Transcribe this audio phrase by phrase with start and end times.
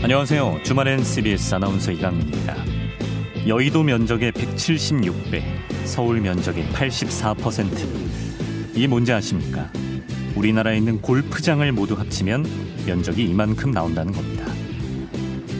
[0.00, 0.60] 안녕하세요.
[0.62, 2.54] 주말엔 CBS 아나운서 이강민입니다.
[3.48, 5.42] 여의도 면적의 176배,
[5.86, 8.76] 서울 면적의 84%.
[8.76, 9.72] 이게 뭔지 아십니까?
[10.36, 12.46] 우리나라에 있는 골프장을 모두 합치면
[12.86, 14.37] 면적이 이만큼 나온다는 겁니다.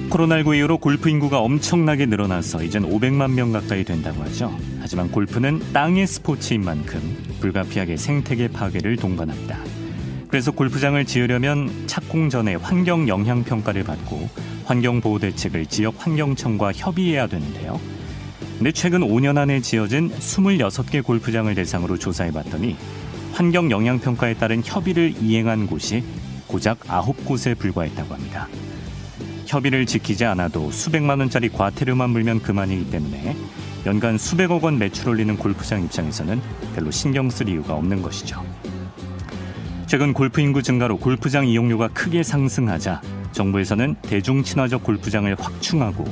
[0.09, 4.57] 코로나19 이후로 골프 인구가 엄청나게 늘어나서 이젠 500만 명 가까이 된다고 하죠.
[4.81, 7.01] 하지만 골프는 땅의 스포츠인 만큼
[7.41, 9.59] 불가피하게 생태계 파괴를 동반합니다.
[10.29, 14.29] 그래서 골프장을 지으려면 착공 전에 환경 영향 평가를 받고
[14.65, 17.79] 환경 보호 대책을 지역 환경청과 협의해야 되는데요.
[18.57, 22.77] 근데 최근 5년 안에 지어진 26개 골프장을 대상으로 조사해 봤더니
[23.33, 26.03] 환경 영향 평가에 따른 협의를 이행한 곳이
[26.47, 28.49] 고작 9곳에 불과했다고 합니다.
[29.49, 33.35] 협의를 지키지 않아도 수백만 원짜리 과태료만 물면 그만이기 때문에
[33.87, 36.41] 연간 수백억 원 매출 올리는 골프장 입장에서는
[36.75, 38.45] 별로 신경 쓸 이유가 없는 것이죠.
[39.87, 43.01] 최근 골프 인구 증가로 골프장 이용료가 크게 상승하자
[43.33, 46.05] 정부에서는 대중 친화적 골프장을 확충하고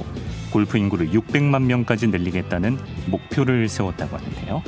[0.50, 4.62] 골프 인구를 600만 명까지 늘리겠다는 목표를 세웠다고 하는데요.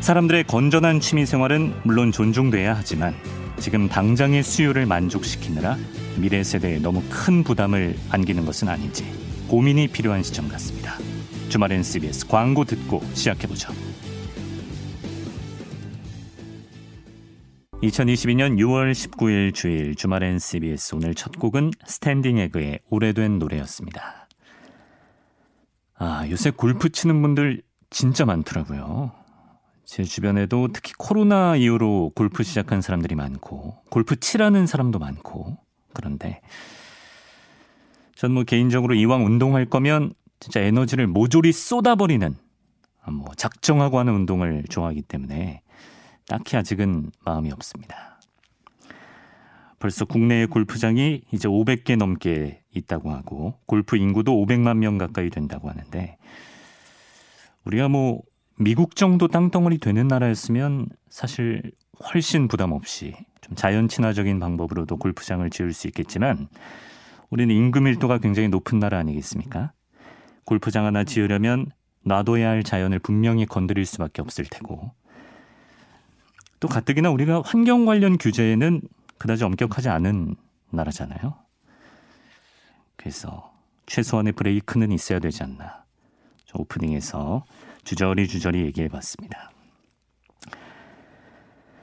[0.00, 3.14] 사람들의 건전한 취미 생활은 물론 존중돼야 하지만
[3.58, 5.76] 지금 당장의 수요를 만족시키느라
[6.18, 9.04] 미래 세대에 너무 큰 부담을 안기는 것은 아닌지
[9.48, 10.94] 고민이 필요한 시점 같습니다.
[11.48, 13.72] 주말엔 CBS 광고 듣고 시작해보죠.
[17.82, 24.28] 2022년 6월 19일 주일 주말엔 CBS 오늘 첫 곡은 스탠딩 에그의 오래된 노래였습니다.
[25.98, 29.12] 아, 요새 골프 치는 분들 진짜 많더라고요.
[29.86, 35.56] 제 주변에도 특히 코로나 이후로 골프 시작한 사람들이 많고 골프 치라는 사람도 많고
[35.94, 36.42] 그런데
[38.16, 42.34] 전 뭐 개인적으로 이왕 운동할 거면 진짜 에너지를 모조리 쏟아버리는
[43.08, 45.62] 뭐 작정하고 하는 운동을 좋아하기 때문에
[46.26, 48.18] 딱히 아직은 마음이 없습니다.
[49.78, 56.16] 벌써 국내의 골프장이 이제 500개 넘게 있다고 하고 골프 인구도 500만 명 가까이 된다고 하는데
[57.64, 58.22] 우리가 뭐
[58.58, 61.72] 미국 정도 땅덩어리 되는 나라였으면 사실
[62.02, 66.48] 훨씬 부담 없이 좀 자연 친화적인 방법으로도 골프장을 지을 수 있겠지만
[67.28, 69.72] 우리는 임금 밀도가 굉장히 높은 나라 아니겠습니까?
[70.44, 71.66] 골프장 하나 지으려면
[72.04, 74.92] 놔둬야 할 자연을 분명히 건드릴 수밖에 없을 테고
[76.60, 78.80] 또 가뜩이나 우리가 환경 관련 규제에는
[79.18, 80.36] 그다지 엄격하지 않은
[80.70, 81.34] 나라잖아요.
[82.96, 83.52] 그래서
[83.86, 85.84] 최소한의 브레이크는 있어야 되지 않나.
[86.58, 87.44] 오프닝에서
[87.86, 89.50] 주저리 주저리 얘기해 봤습니다.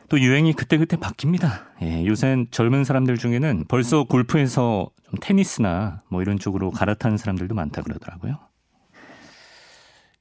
[0.09, 1.63] 또 유행이 그때그때 바뀝니다.
[1.81, 7.81] 예, 요새 젊은 사람들 중에는 벌써 골프에서 좀 테니스나 뭐 이런 쪽으로 갈아타는 사람들도 많다
[7.81, 8.37] 그러더라고요.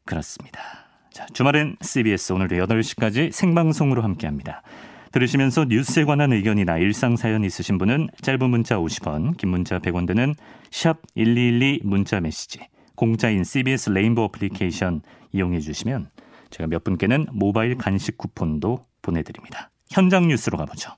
[0.04, 0.60] 그렇습니다.
[1.10, 4.62] 자, 주말엔 CBS 오늘도 8시까지 생방송으로 함께합니다.
[5.10, 10.34] 들으시면서 뉴스에 관한 의견이나 일상 사연 있으신 분은 짧은 문자 50원, 긴 문자 100원 드는
[10.70, 12.60] 샵 1212 문자 메시지,
[13.02, 15.02] 공짜인 CBS 레인보우 어플리케이션
[15.32, 16.10] 이용해 주시면
[16.50, 19.72] 제가 몇 분께는 모바일 간식 쿠폰도 보내드립니다.
[19.90, 20.92] 현장 뉴스로 가보죠.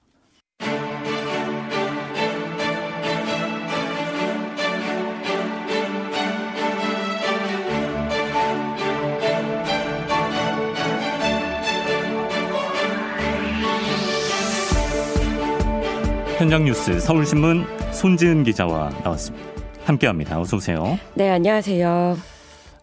[16.37, 19.54] 현장 뉴스 서울신문 손지은 기자와 나왔습니다.
[19.85, 20.41] 함께합니다.
[20.41, 20.99] 어서 오세요.
[21.15, 22.34] 네, 안녕하세요.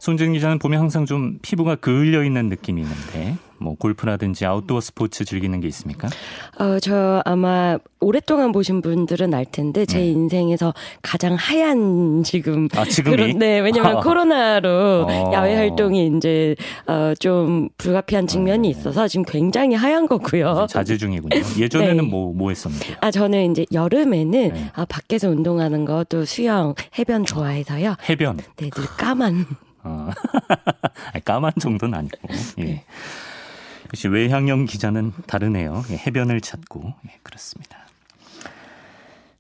[0.02, 5.60] 손지은 기자는 보면 항상 좀 피부가 그을려 있는 느낌이 있는데 뭐 골프라든지 아웃도어 스포츠 즐기는
[5.60, 6.08] 게 있습니까?
[6.58, 10.08] 어, 저 아마 오랫동안 보신 분들은 알 텐데 제 네.
[10.08, 10.74] 인생에서
[11.04, 13.16] 가장 하얀 지금 아, 지금이?
[13.16, 14.00] 그런, 네, 왜냐면 아.
[14.02, 15.32] 코로나로 어.
[15.34, 16.56] 야외 활동이 이제
[16.88, 18.72] 어, 좀 불가피한 측면이 어.
[18.72, 20.66] 있어서 지금 굉장히 하얀 거고요.
[20.68, 21.40] 자제 중이군요.
[21.62, 22.38] 예전에는 뭐뭐 네.
[22.40, 22.98] 뭐 했었는데요?
[23.02, 24.72] 아, 저는 이제 여름에는 네.
[24.74, 27.98] 아, 밖에서 운동하는 것도 수영, 해변 좋아해서요.
[28.10, 28.38] 해변.
[28.58, 29.46] 네, 늘 까만
[29.84, 30.10] 어.
[31.26, 32.18] 까만 정도는 아니고.
[32.60, 32.64] 예.
[32.64, 32.86] 네.
[33.86, 35.84] 역시 외향형 기자는 다르네요.
[35.92, 37.78] 예, 해변을 찾고 예, 그렇습니다.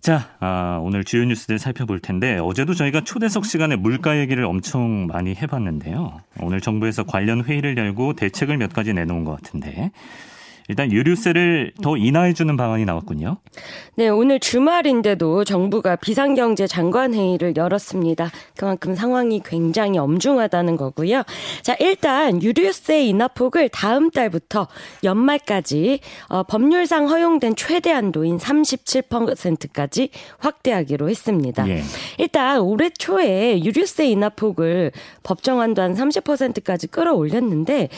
[0.01, 5.35] 자, 아, 오늘 주요 뉴스들 살펴볼 텐데 어제도 저희가 초대석 시간에 물가 얘기를 엄청 많이
[5.35, 6.21] 해봤는데요.
[6.39, 9.91] 오늘 정부에서 관련 회의를 열고 대책을 몇 가지 내놓은 것 같은데
[10.71, 13.35] 일단 유류세를 더 인하해 주는 방안이 나왔군요.
[13.95, 18.31] 네, 오늘 주말인데도 정부가 비상경제 장관 회의를 열었습니다.
[18.55, 21.23] 그만큼 상황이 굉장히 엄중하다는 거고요.
[21.61, 24.69] 자, 일단 유류세 인하폭을 다음 달부터
[25.03, 31.67] 연말까지 어, 법률상 허용된 최대 한도인 37%까지 확대하기로 했습니다.
[31.67, 31.83] 예.
[32.17, 37.89] 일단 올해 초에 유류세 인하폭을 법정 한도 한 30%까지 끌어올렸는데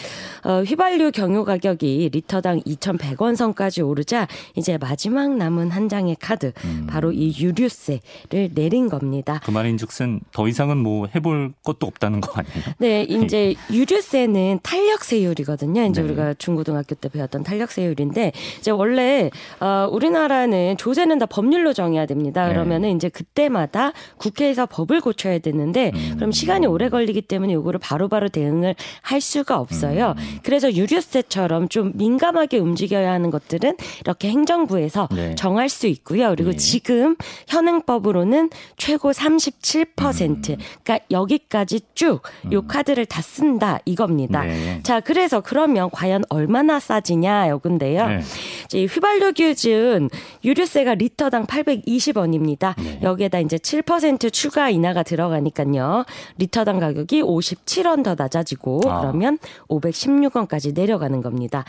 [0.44, 6.88] 어, 휘발유 경유 가격이 리터당 2,100원 선까지 오르자 이제 마지막 남은 한 장의 카드 음.
[6.90, 9.40] 바로 이 유류세를 내린 겁니다.
[9.44, 12.74] 그 말인즉슨 더 이상은 뭐 해볼 것도 없다는 거 아니에요?
[12.78, 15.84] 네, 이제 유류세는 탄력세율이거든요.
[15.86, 16.08] 이제 네.
[16.08, 19.30] 우리가 중고등학교 때 배웠던 탄력세율인데 이제 원래
[19.60, 22.48] 어, 우리나라는 조세는 다 법률로 정해야 됩니다.
[22.48, 22.54] 네.
[22.54, 22.96] 그러면은 네.
[22.96, 26.14] 이제 그때마다 국회에서 법을 고쳐야 되는데 음.
[26.16, 30.16] 그럼 시간이 오래 걸리 기 때문에 이거를 바로바로 대응을 할 수가 없어요.
[30.18, 30.40] 음.
[30.44, 35.36] 그래서 유류세처럼 좀 민감하게 움직여야 하는 것들은 이렇게 행정부에서 네.
[35.36, 36.30] 정할 수 있고요.
[36.30, 36.58] 그리고 네.
[36.58, 37.16] 지금
[37.48, 40.50] 현행법으로는 최고 37%.
[40.50, 40.58] 음.
[40.84, 42.20] 그러니까 여기까지 쭉요
[42.52, 42.68] 음.
[42.68, 44.44] 카드를 다 쓴다 이겁니다.
[44.44, 44.82] 네.
[44.84, 48.08] 자, 그래서 그러면 과연 얼마나 싸지냐 요건데요.
[48.08, 48.20] 네.
[48.66, 50.10] 이제 휘발유 기준
[50.44, 52.76] 유류세가 리터당 820원입니다.
[53.04, 56.06] 여기에다 이제 7% 추가 인하가 들어가니까요.
[56.38, 59.02] 리터당 가격 이 57원 더 낮아지고 아.
[59.02, 61.66] 그러면 516원까지 내려가는 겁니다.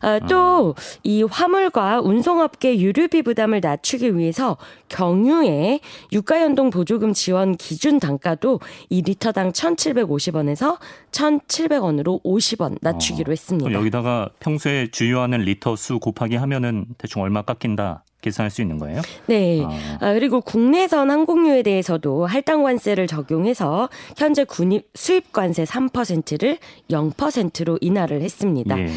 [0.00, 1.26] 아, 또이 아.
[1.30, 4.56] 화물과 운송업계 유류비 부담을 낮추기 위해서
[4.88, 5.80] 경유의
[6.12, 8.60] 유가연동 보조금 지원 기준 단가도
[8.90, 10.78] 이 리터당 1,750원에서
[11.12, 13.72] 1,700원으로 50원 낮추기로 어, 했습니다.
[13.72, 18.04] 여기다가 평소에 주유하는 리터 수 곱하기 하면은 대충 얼마 깎인다.
[18.20, 19.02] 계산할 수 있는 거예요?
[19.26, 19.62] 네.
[19.64, 19.98] 아.
[20.00, 26.58] 아, 그리고 국내선 항공유에 대해서도 할당 관세를 적용해서 현재 군입 수입 관세 3%를
[26.90, 28.78] 0%로 인하를 했습니다.
[28.78, 28.88] 예.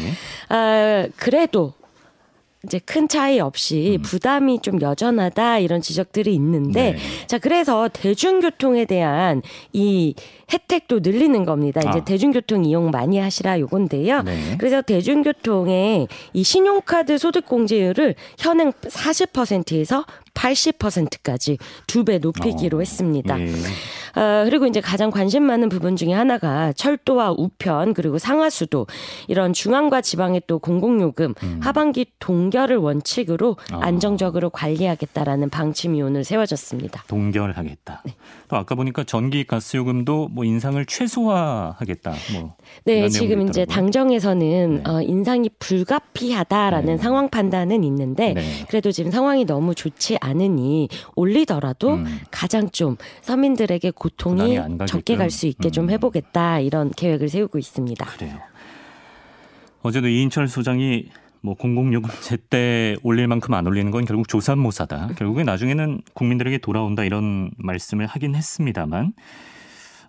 [0.48, 1.74] 아, 그래도
[2.64, 4.02] 이제 큰 차이 없이 음.
[4.02, 6.98] 부담이 좀 여전하다 이런 지적들이 있는데 네.
[7.26, 9.40] 자 그래서 대중교통에 대한
[9.72, 10.14] 이
[10.52, 11.80] 혜택도 늘리는 겁니다.
[11.80, 12.04] 이제 아.
[12.04, 14.22] 대중교통 이용 많이 하시라 요건데요.
[14.22, 14.56] 네.
[14.58, 20.04] 그래서 대중교통의 이 신용카드 소득 공제율을 현행 40%에서
[20.34, 23.38] 80%까지 두 배 높이기로 어, 했습니다.
[23.38, 23.46] 예.
[24.16, 28.86] 어, 그리고 이제 가장 관심 많은 부분 중에 하나가 철도와 우편 그리고 상하수도
[29.28, 31.60] 이런 중앙과 지방의 또 공공요금 음.
[31.62, 33.78] 하반기 동결을 원칙으로 어.
[33.80, 37.04] 안정적으로 관리하겠다라는 방침이 오늘 세워졌습니다.
[37.06, 38.02] 동결하겠다.
[38.06, 38.14] 네.
[38.48, 42.12] 또 아까 보니까 전기 가스요금도 뭐 인상을 최소화하겠다.
[42.34, 42.54] 뭐
[42.84, 44.90] 네, 지금 이제 당정에서는 네.
[44.90, 47.02] 어, 인상이 불가피하다라는 네.
[47.02, 48.42] 상황 판단은 있는데 네.
[48.68, 52.20] 그래도 지금 상황이 너무 좋지 않으니 올리더라도 음.
[52.30, 55.70] 가장 좀 서민들에게 고통이 적게 갈 수 있게 음.
[55.70, 58.04] 좀 해보겠다 이런 계획을 세우고 있습니다.
[58.06, 58.36] 그래요.
[59.82, 61.06] 어제도 이인철 소장이
[61.40, 65.10] 뭐 공공요금 제때 올릴 만큼 안 올리는 건 결국 조산모사다.
[65.16, 69.12] 결국에 나중에는 국민들에게 돌아온다 이런 말씀을 하긴 했습니다만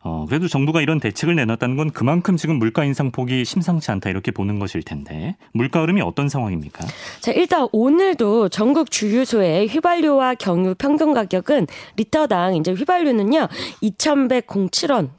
[0.03, 4.31] 어, 그래도 정부가 이런 대책을 내놨다는 건 그만큼 지금 물가 인상 폭이 심상치 않다 이렇게
[4.31, 6.85] 보는 것일 텐데 물가 흐름이 어떤 상황입니까?
[7.19, 11.67] 자, 일단 오늘도 전국 주유소의 휘발유와 경유 평균 가격은
[11.97, 13.47] 리터당 이제 휘발유는요
[13.83, 15.09] 2,107원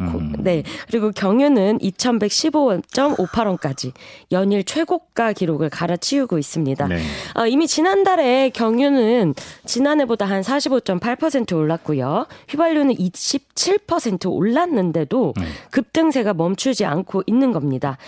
[0.00, 0.32] 음.
[0.38, 0.62] 네.
[0.88, 3.92] 그리고 경유는 2,115.58원까지
[4.32, 6.88] 연일 최고가 기록을 갈아치우고 있습니다.
[6.88, 7.00] 네.
[7.36, 9.34] 어, 이미 지난달에 경유는
[9.66, 12.26] 지난해보다 한 45.8% 올랐고요.
[12.48, 15.44] 휘발유는 27% 올랐는데도 네.
[15.70, 17.98] 급등세가 멈추지 않고 있는 겁니다.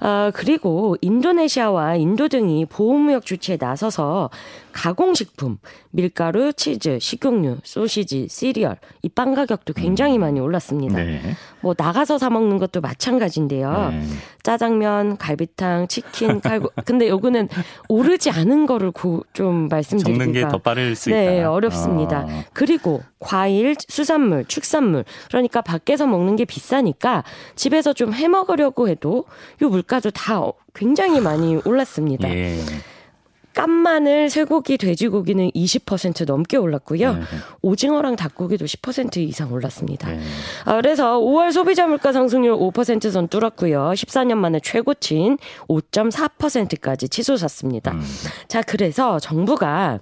[0.00, 4.30] 어, 그리고 인도네시아와 인도 등이 보호무역 조치에 나서서
[4.72, 5.58] 가공식품,
[5.90, 10.96] 밀가루, 치즈, 식용유, 소시지, 시리얼, 이 빵 가격도 굉장히 많이 올랐습니다.
[10.96, 11.20] 네.
[11.60, 13.90] 뭐 나가서 사 먹는 것도 마찬가지인데요.
[13.90, 14.02] 네.
[14.42, 16.72] 짜장면, 갈비탕, 치킨, 칼국.
[16.84, 17.48] 근데 요거는
[17.88, 21.52] 오르지 않은 거를 고, 좀 말씀드리기가 적는 게 더 빠를 수 네, 있다.
[21.52, 22.26] 어렵습니다.
[22.28, 22.44] 어.
[22.52, 25.04] 그리고 과일, 수산물, 축산물.
[25.28, 27.22] 그러니까 밖에서 먹는 게 비싸니까
[27.54, 29.24] 집에서 좀 해 먹으려고 해도
[29.62, 30.40] 요 물가도 다
[30.74, 32.28] 굉장히 많이 올랐습니다.
[32.34, 32.58] 예.
[33.54, 37.14] 깐마늘, 쇠고기, 돼지고기는 20% 넘게 올랐고요.
[37.14, 37.20] 네.
[37.62, 40.10] 오징어랑 닭고기도 10% 이상 올랐습니다.
[40.10, 40.20] 네.
[40.64, 43.92] 아, 그래서 5월 소비자 물가 상승률 5%선 뚫었고요.
[43.94, 47.92] 14년 만에 최고치인 5.4%까지 치솟았습니다.
[47.92, 48.02] 음.
[48.48, 50.00] 자, 그래서 정부가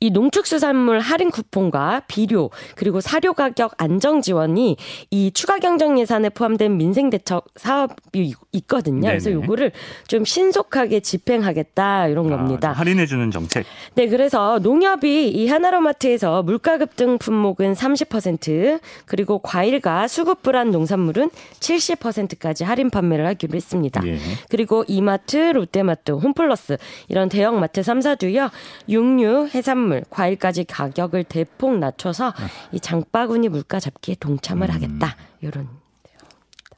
[0.00, 4.76] 이 농축수산물 할인 쿠폰과 비료 그리고 사료 가격 안정 지원이
[5.10, 9.00] 이 추가 경정 예산에 포함된 민생 대책 사업이 있거든요.
[9.00, 9.12] 네네.
[9.12, 9.72] 그래서 요거를
[10.06, 12.72] 좀 신속하게 집행하겠다 이런 아, 겁니다.
[12.72, 13.64] 할인해 주는 정책.
[13.94, 22.64] 네, 그래서 농협이 이 하나로마트에서 물가 급등 품목은 30% 그리고 과일과 수급 불안 농산물은 70%까지
[22.64, 24.00] 할인 판매를 하기로 했습니다.
[24.06, 24.18] 예.
[24.48, 26.76] 그리고 이마트, 롯데마트, 홈플러스
[27.08, 28.50] 이런 대형 마트 3사도요.
[28.88, 32.46] 육류, 해산물, 과일까지 가격을 대폭 낮춰서 네.
[32.72, 34.74] 이 장바구니 물가 잡기에 동참을 음.
[34.74, 35.16] 하겠다.
[35.40, 35.68] 이런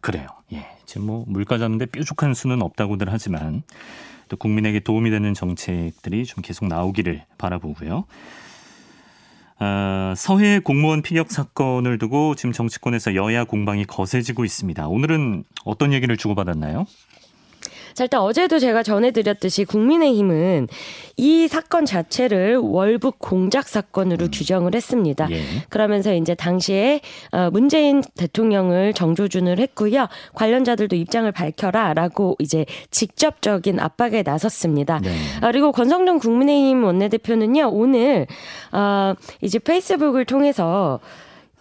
[0.01, 0.27] 그래요.
[0.53, 0.67] 예.
[0.87, 3.63] 지금 뭐 물가 잡는데 뾰족한 수는 없다고들 하지만
[4.29, 8.07] 또 국민에게 도움이 되는 정책들이 좀 계속 나오기를 바라보고요.
[9.59, 14.89] 아, 서해 공무원 피격 사건을 두고 지금 정치권에서 여야 공방이 거세지고 있습니다.
[14.89, 16.87] 오늘은 어떤 얘기를 주고받았나요?
[17.95, 20.69] 자, 일단 어제도 제가 전해드렸듯이 국민의힘은
[21.17, 24.31] 이 사건 자체를 월북 공작 사건으로 음.
[24.33, 25.29] 규정을 했습니다.
[25.31, 25.43] 예.
[25.69, 27.01] 그러면서 이제 당시에
[27.33, 30.09] 어, 문재인 대통령을 정조준을 했고요.
[30.35, 35.01] 관련자들도 입장을 밝혀라라고 이제 직접적인 압박에 나섰습니다.
[35.01, 35.15] 네.
[35.41, 38.27] 아, 그리고 권성동 국민의힘 원내대표는요 오늘
[38.73, 41.01] 어, 이제 페이스북을 통해서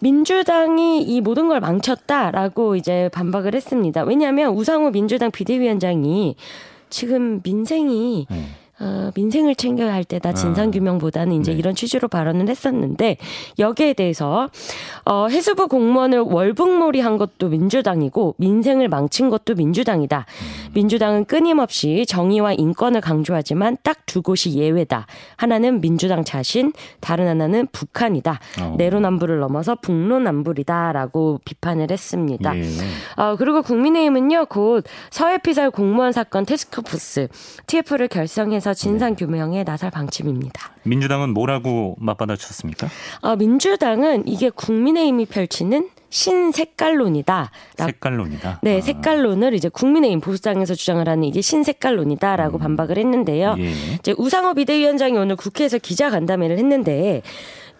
[0.00, 4.02] 민주당이 이 모든 걸 망쳤다라고 이제 반박을 했습니다.
[4.02, 6.36] 왜냐하면 우상호 민주당 비대위원장이
[6.88, 8.44] 지금 민생이 네.
[8.80, 11.58] 어, 민생을 챙겨야 할 때다 진상규명보다는 이제 네.
[11.58, 13.18] 이런 취지로 발언을 했었는데
[13.58, 14.48] 여기에 대해서
[15.04, 20.26] 어, 해수부 공무원을 월북몰이 한 것도 민주당이고 민생을 망친 것도 민주당이다.
[20.28, 20.70] 음.
[20.74, 25.06] 민주당은 끊임없이 정의와 인권을 강조하지만 딱 두 곳이 예외다.
[25.36, 28.40] 하나는 민주당 자신, 다른 하나는 북한이다.
[28.60, 28.74] 어.
[28.76, 32.58] 내로남불을 넘어서 북로남불이다라고 비판을 했습니다.
[32.58, 32.62] 예.
[33.14, 37.28] 어, 그리고 국민의힘은요 곧 서해피살 공무원 사건 테스크포스
[37.68, 40.70] TF를 결성해서 그래서 진상 규명에 나설 방침입니다.
[40.84, 42.88] 민주당은 뭐라고 맞받아쳤습니까?
[43.20, 47.50] 어, 민주당은 이게 국민의힘이 펼치는 신색깔론이다.
[47.76, 48.60] 색깔론이다.
[48.62, 48.80] 네, 아.
[48.80, 52.60] 색깔론을 이제 국민의힘 보수당에서 주장을 하는 이게 신색깔론이다라고 음.
[52.60, 53.56] 반박을 했는데요.
[53.58, 53.72] 예.
[53.98, 57.22] 이제 우상호 비대위원장이 오늘 국회에서 기자 간담회를 했는데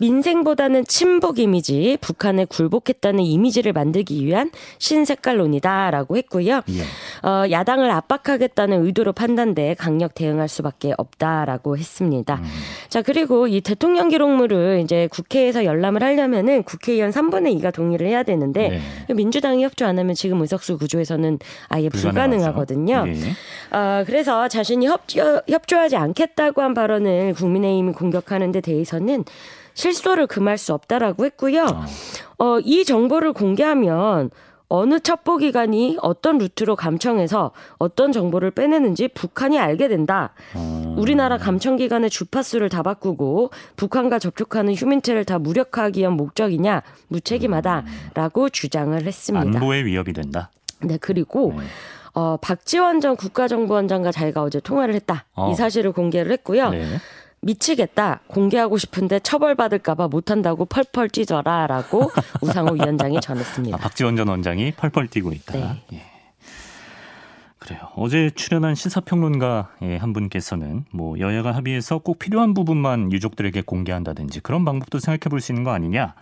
[0.00, 6.62] 민생보다는 친북 이미지, 북한에 굴복했다는 이미지를 만들기 위한 신색깔론이다라고 했고요.
[6.70, 7.28] 예.
[7.28, 12.36] 어, 야당을 압박하겠다는 의도로 판단돼 강력 대응할 수밖에 없다라고 했습니다.
[12.36, 12.44] 음.
[12.88, 18.80] 자, 그리고 이 대통령 기록물을 이제 국회에서 열람을 하려면은 국회의원 3분의 2가 동의를 해야 되는데
[19.06, 19.14] 네.
[19.14, 21.38] 민주당이 협조 안 하면 지금 의석수 구조에서는
[21.68, 23.04] 아예 불가능하거든요.
[23.06, 23.76] 예.
[23.76, 29.24] 어, 그래서 자신이 협조, 협조하지 않겠다고 한 발언을 국민의힘이 공격하는 데 대해서는
[29.74, 31.64] 실소를 금할 수 없다라고 했고요.
[31.64, 31.86] 아.
[32.38, 34.30] 어, 이 정보를 공개하면
[34.72, 40.32] 어느 첩보기관이 어떤 루트로 감청해서 어떤 정보를 빼내는지 북한이 알게 된다.
[40.54, 40.94] 음.
[40.96, 48.48] 우리나라 감청기관의 주파수를 다 바꾸고 북한과 접촉하는 휴민체를 다 무력화하기 위한 목적이냐 무책임하다라고 음.
[48.52, 49.58] 주장을 했습니다.
[49.58, 50.50] 안보에 위협이 된다.
[50.82, 51.64] 네 그리고 네.
[52.14, 55.26] 어, 박지원 전 국가정보원장과 자기가 어제 통화를 했다.
[55.34, 55.50] 어.
[55.50, 56.70] 이 사실을 공개를 했고요.
[56.70, 56.86] 네.
[57.42, 58.20] 미치겠다.
[58.28, 62.10] 공개하고 싶은데 처벌받을까봐 못한다고 펄펄 뛰더라 라고
[62.42, 63.76] 우상호 위원장이 전했습니다.
[63.76, 65.52] 아, 박지원 전 원장이 펄펄 뛰고 있다.
[65.54, 65.82] 네.
[65.94, 66.02] 예.
[67.58, 67.80] 그래요.
[67.94, 74.64] 어제 출연한 시사평론가 예, 한 분께서는 뭐 여야가 합의해서 꼭 필요한 부분만 유족들에게 공개한다든지 그런
[74.64, 76.14] 방법도 생각해 볼 수 있는 거 아니냐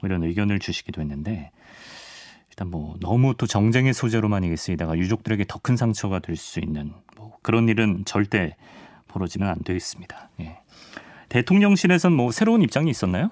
[0.00, 1.50] 뭐 이런 의견을 주시기도 했는데
[2.50, 6.92] 일단 뭐 너무 또 정쟁의 소재로만 이게 쓰이다가 유족들에게 더 큰 상처가 될 수 있는
[7.16, 8.56] 뭐 그런 일은 절대
[9.08, 10.30] 벌어지면 안 되겠습니다.
[10.40, 10.60] 예.
[11.28, 13.30] 대통령실에선 뭐 새로운 입장이 있었나요?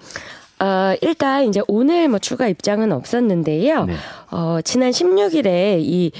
[0.60, 3.84] 어, 일단 이제 오늘 뭐 추가 입장은 없었는데요.
[3.84, 3.94] 네.
[4.30, 6.12] 어, 지난 16일에 이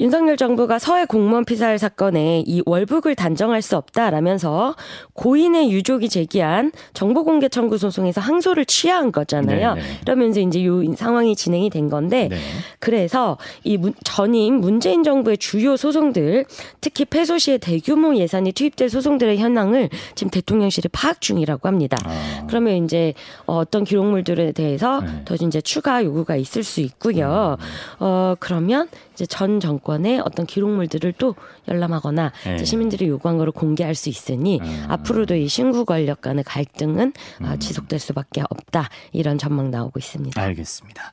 [0.00, 4.74] 윤석열 정부가 서해 공무원 피살 사건에 이 월북을 단정할 수 없다라면서
[5.12, 9.74] 고인의 유족이 제기한 정보 공개 청구 소송에서 항소를 취하한 거잖아요.
[9.74, 9.86] 네네.
[10.00, 12.38] 그러면서 이제 요 상황이 진행이 된 건데 네.
[12.78, 16.46] 그래서 이 문, 전임 문재인 정부의 주요 소송들
[16.80, 21.98] 특히 패소 시에 대규모 예산이 투입될 소송들의 현황을 지금 대통령실이 파악 중이라고 합니다.
[22.06, 22.46] 아.
[22.48, 23.12] 그러면 이제
[23.44, 25.22] 어떤 기록물들에 대해서 네.
[25.26, 27.58] 더 이제 추가 요구가 있을 수 있고요.
[27.60, 27.66] 음.
[27.98, 28.88] 어 그러면
[29.20, 31.34] 이제 전 정권의 어떤 기록물들을 또
[31.68, 32.64] 열람하거나 네.
[32.64, 34.86] 시민들이 요구한 거를 공개할 수 있으니 음.
[34.88, 37.12] 앞으로도 이 신구 권력 간의 갈등은
[37.42, 37.58] 아, 음.
[37.58, 40.40] 지속될 수밖에 없다 이런 전망 나오고 있습니다.
[40.40, 41.12] 알겠습니다.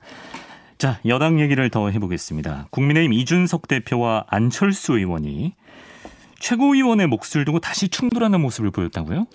[0.77, 2.67] 자 여당 얘기를 더 해보겠습니다.
[2.69, 5.53] 국민의힘 이준석 대표와 안철수 의원이
[6.39, 9.27] 최고위원의 몫을 두고 다시 충돌하는 모습을 보였다고요?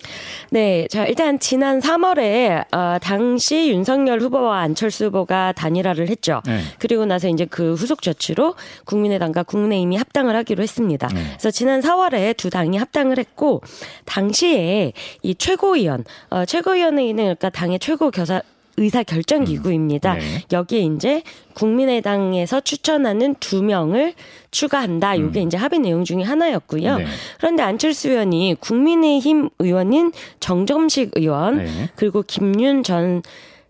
[0.51, 6.41] 네, 자 일단 지난 3월에 어, 당시 윤석열 후보와 안철수 후보가 단일화를 했죠.
[6.45, 6.61] 네.
[6.79, 8.55] 그리고 나서 이제 그 후속 조치로
[8.85, 11.07] 국민의당과 국민의힘이 합당을 하기로 했습니다.
[11.07, 11.23] 네.
[11.31, 13.61] 그래서 지난 4월에 두 당이 합당을 했고
[14.05, 18.41] 당시에 이 최고위원, 어, 최고위원회는 그러니까 당의 최고 교사
[18.77, 20.13] 의사 결정 기구입니다.
[20.13, 20.19] 음.
[20.19, 20.43] 네.
[20.51, 24.13] 여기에 이제 국민의당에서 추천하는 두 명을
[24.51, 25.15] 추가한다.
[25.15, 25.47] 이게 음.
[25.47, 26.97] 이제 합의 내용 중에 하나였고요.
[26.97, 27.05] 네.
[27.37, 31.89] 그런데 안철수 의원이 국민의힘 의원인 정점식 의원 네.
[31.95, 33.21] 그리고 김윤 전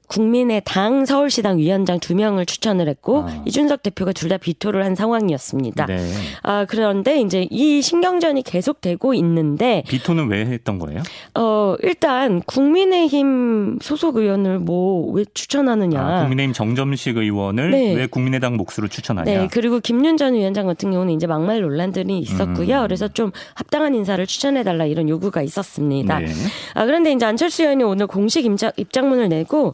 [0.08, 3.44] 국민의 당 서울시당 위원장 두 명을 추천을 했고 아.
[3.46, 5.86] 이준석 대표가 둘 다 비토를 한 상황이었습니다.
[5.86, 6.10] 네.
[6.44, 11.02] 아 그런데 이제 이 신경전이 계속되고 있는데 비토는 왜 했던 거예요?
[11.36, 16.00] 어 일단 국민의힘 소속 의원을 뭐 왜 추천하느냐?
[16.00, 17.94] 아, 국민의힘 정점식 의원을 네.
[17.96, 19.26] 왜 국민의당 몫으로 추천하냐?
[19.26, 22.78] 네 그리고 김윤 전 위원장 같은 경우는 이제 막말 논란들이 있었고요.
[22.80, 22.84] 음.
[22.84, 26.20] 그래서 좀 합당한 인사를 추천해달라 이런 요구가 있었습니다.
[26.20, 26.28] 네.
[26.74, 29.74] 아 그런데 이제 안철수 의원이 오늘 공식 입장, 입장문을 내고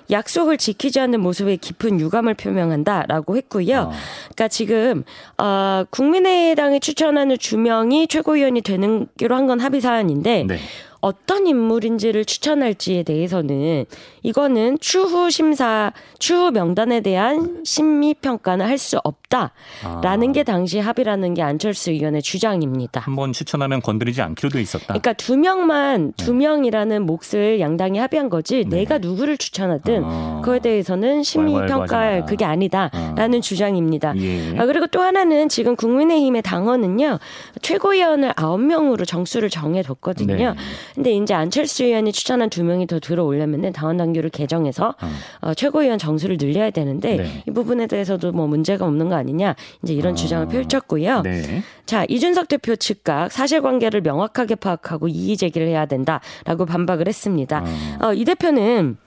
[0.11, 3.77] 약속을 지키지 않는 모습에 깊은 유감을 표명한다라고 했고요.
[3.77, 3.91] 어.
[4.23, 5.03] 그러니까 지금
[5.37, 10.57] 어, 국민의당이 추천하는 주명이 최고위원이 되는 기로 한 건 합의 사안인데 네.
[11.01, 13.85] 어떤 인물인지를 추천할지에 대해서는
[14.21, 20.31] 이거는 추후 심사, 추후 명단에 대한 심의 평가는 할 수 없다라는 아.
[20.31, 23.01] 게 당시 합의라는 게 안철수 의원의 주장입니다.
[23.01, 24.85] 한번 추천하면 건드리지 않기로 돼 있었다.
[24.87, 26.45] 그러니까 두 명만 두 네.
[26.45, 28.77] 명이라는 몫을 양당이 합의한 거지 네.
[28.77, 30.41] 내가 누구를 추천하든 아.
[30.41, 33.41] 그거에 대해서는 심의 평가할 그게 아니다라는 아.
[33.41, 34.13] 주장입니다.
[34.17, 34.57] 예.
[34.57, 37.19] 아, 그리고 또 하나는 지금 국민의힘의 당원은요
[37.61, 40.35] 최고위원을 아홉 명으로 정수를 정해뒀거든요.
[40.35, 40.55] 네.
[40.95, 45.09] 근데 이제 안철수 의원이 추천한 두 명이 더 들어오려면은 당원 당규를 개정해서 어.
[45.41, 47.43] 어, 최고위원 정수를 늘려야 되는데 네.
[47.47, 50.15] 이 부분에 대해서도 뭐 문제가 없는 거 아니냐 이제 이런 어.
[50.15, 51.21] 주장을 펼쳤고요.
[51.21, 51.63] 네.
[51.85, 57.63] 자 이준석 대표 측각 사실관계를 명확하게 파악하고 이의 제기를 해야 된다라고 반박을 했습니다.
[58.01, 58.97] 어, 어이 대표는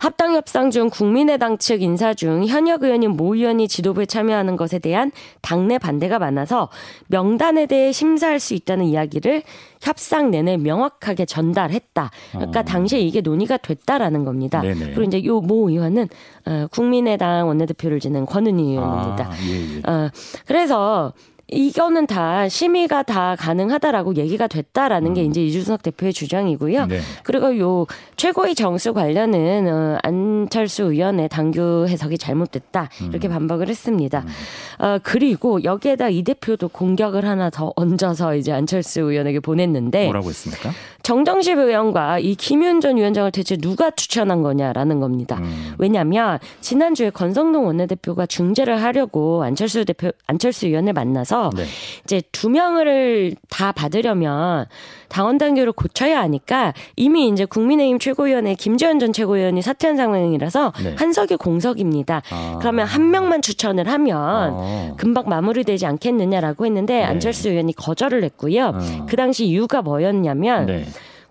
[0.00, 5.12] 합당 협상 중 국민의당 측 인사 중 현역 의원인 모 의원이 지도부에 참여하는 것에 대한
[5.42, 6.70] 당내 반대가 많아서
[7.08, 9.42] 명단에 대해 심사할 수 있다는 이야기를
[9.82, 12.10] 협상 내내 명확하게 전달했다.
[12.32, 12.62] 그러니까 어.
[12.62, 14.62] 당시에 이게 논의가 됐다라는 겁니다.
[14.62, 14.86] 네네.
[14.86, 16.08] 그리고 이제 요 모 의원은
[16.46, 19.30] 어, 국민의당 원내대표를 지낸 권은희 의원입니다.
[19.30, 19.90] 아, 예, 예.
[19.90, 20.10] 어,
[20.46, 21.12] 그래서
[21.52, 25.14] 이거는 다 심의가 다 가능하다라고 얘기가 됐다라는 음.
[25.14, 26.86] 게 이제 이준석 대표의 주장이고요.
[26.86, 27.00] 네.
[27.22, 33.30] 그리고 요 최고위 정수 관련은 어, 안철수 의원의 당규 해석이 잘못됐다 이렇게 음.
[33.30, 34.24] 반박을 했습니다.
[34.26, 34.84] 음.
[34.84, 40.70] 어, 그리고 여기에다 이 대표도 공격을 하나 더 얹어서 이제 안철수 의원에게 보냈는데 뭐라고 했습니까?
[41.02, 45.38] 정정식 의원과 이 김윤 전 위원장을 대체 누가 추천한 거냐라는 겁니다.
[45.40, 45.74] 음.
[45.78, 51.64] 왜냐하면 지난주에 권성동 원내대표가 중재를 하려고 안철수 대표 안철수 의원을 만나서 네.
[52.04, 54.66] 이제 두 명을 다 받으려면
[55.08, 60.94] 당원 단계를 고쳐야 하니까 이미 이제 국민의힘 최고위원회 김재현 전 최고위원이 사퇴한 상황이라서 네.
[60.96, 62.22] 한석이 공석입니다.
[62.30, 62.58] 아.
[62.60, 64.94] 그러면 한 명만 추천을 하면 아.
[64.96, 67.02] 금방 마무리되지 않겠느냐라고 했는데 네.
[67.02, 68.72] 안철수 의원이 거절을 했고요.
[68.74, 69.06] 아.
[69.08, 70.84] 그 당시 이유가 뭐였냐면 네.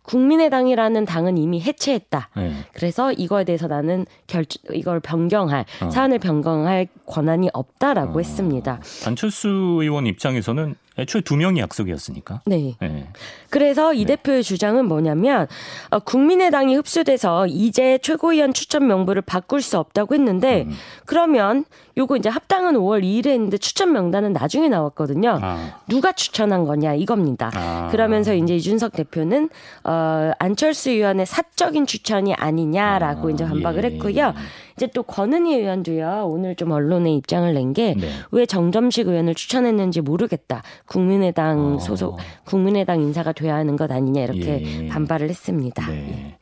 [0.09, 2.29] 국민의당이라는 당은 이미 해체했다.
[2.35, 2.51] 네.
[2.73, 4.43] 그래서 이거에 대해서 나는 결
[4.73, 5.89] 이걸 변경할 어.
[5.91, 8.19] 사안을 변경할 권한이 없다라고 어.
[8.19, 8.79] 했습니다.
[9.05, 9.47] 안철수
[9.79, 12.41] 의원 입장에서는 애초에 두 명이 약속이었으니까.
[12.47, 12.75] 네.
[12.81, 13.07] 네.
[13.51, 14.15] 그래서 이 네.
[14.15, 15.47] 대표의 주장은 뭐냐면
[15.91, 20.73] 어, 국민의당이 흡수돼서 이제 최고위원 추천 명부를 바꿀 수 없다고 했는데 음.
[21.05, 21.65] 그러면
[21.99, 25.37] 요거 이제 합당은 5월 2일에 했는데 추천 명단은 나중에 나왔거든요.
[25.41, 25.81] 아.
[25.89, 27.51] 누가 추천한 거냐 이겁니다.
[27.53, 27.89] 아.
[27.91, 29.49] 그러면서 이제 이준석 대표는
[29.83, 33.31] 어, 안철수 의원의 사적인 추천이 아니냐라고 아.
[33.31, 33.87] 이제 반박을 예.
[33.89, 34.33] 했고요.
[34.77, 38.45] 이제 또 권은희 의원도요 오늘 좀 언론에 입장을 낸 게왜 네.
[38.45, 40.63] 정점식 의원을 추천했는지 모르겠다.
[40.85, 41.79] 국민의당 어.
[41.79, 44.87] 소속 국민의당 인사가 돼야 하는 것 아니냐 이렇게 예.
[44.87, 45.85] 반발을 했습니다.
[45.87, 45.95] 네.
[45.95, 46.37] 예.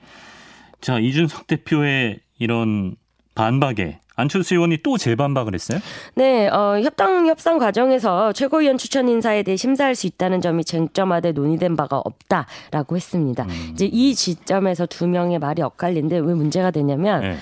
[0.81, 2.95] 자 이준석 대표의 이런
[3.33, 5.79] 반박에 안철수 의원이 또 재반박을 했어요?
[6.15, 11.75] 네, 어, 협당 협상 과정에서 최고위원 추천 인사에 대해 심사할 수 있다는 점이 쟁점화돼 논의된
[11.75, 13.43] 바가 없다라고 했습니다.
[13.43, 13.69] 음.
[13.73, 17.37] 이제 이 지점에서 두 명의 말이 엇갈린데 왜 문제가 되냐면 네.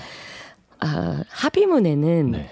[0.84, 2.50] 어, 합의문에는 네.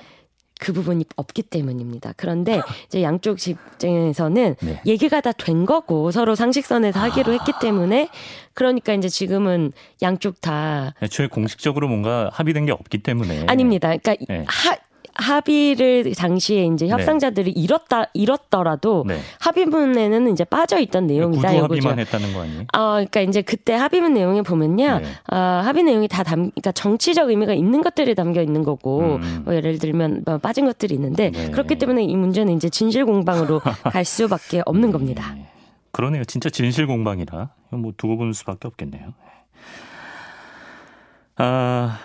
[0.64, 2.14] 그 부분이 없기 때문입니다.
[2.16, 4.80] 그런데 이제 양쪽 집중에서는 네.
[4.86, 7.36] 얘기가 다 된 거고 서로 상식선에서 하기로 아.
[7.36, 8.08] 했기 때문에
[8.54, 13.94] 그러니까 이제 지금은 양쪽 다 애초에 공식적으로 뭔가 합의된 게 없기 때문에 아닙니다.
[13.96, 14.44] 그러니까 네.
[14.48, 14.76] 하,
[15.16, 16.92] 합의를 당시에 이제 네.
[16.92, 17.60] 협상자들이 네.
[17.60, 19.18] 잃었다 잃었더라도 네.
[19.40, 22.60] 합의문에는 이제 빠져 있던 내용이다 구두 합의만 했다는 거 아니에요?
[22.76, 25.06] 어, 그러니까 이제 그때 합의문 내용에 보면요, 네.
[25.32, 29.42] 어, 합의 내용이 다 담, 그러니까 정치적 의미가 있는 것들이 담겨 있는 거고, 음.
[29.44, 31.50] 뭐 예를 들면 뭐 빠진 것들이 있는데 네.
[31.50, 33.60] 그렇기 때문에 이 문제는 이제 진실 공방으로
[33.92, 35.34] 갈 수밖에 없는 겁니다.
[35.34, 35.46] 네.
[35.92, 36.24] 그러네요.
[36.24, 39.14] 진짜 진실 공방이라 뭐 두고 보는 수밖에 없겠네요.
[41.36, 41.98] 아,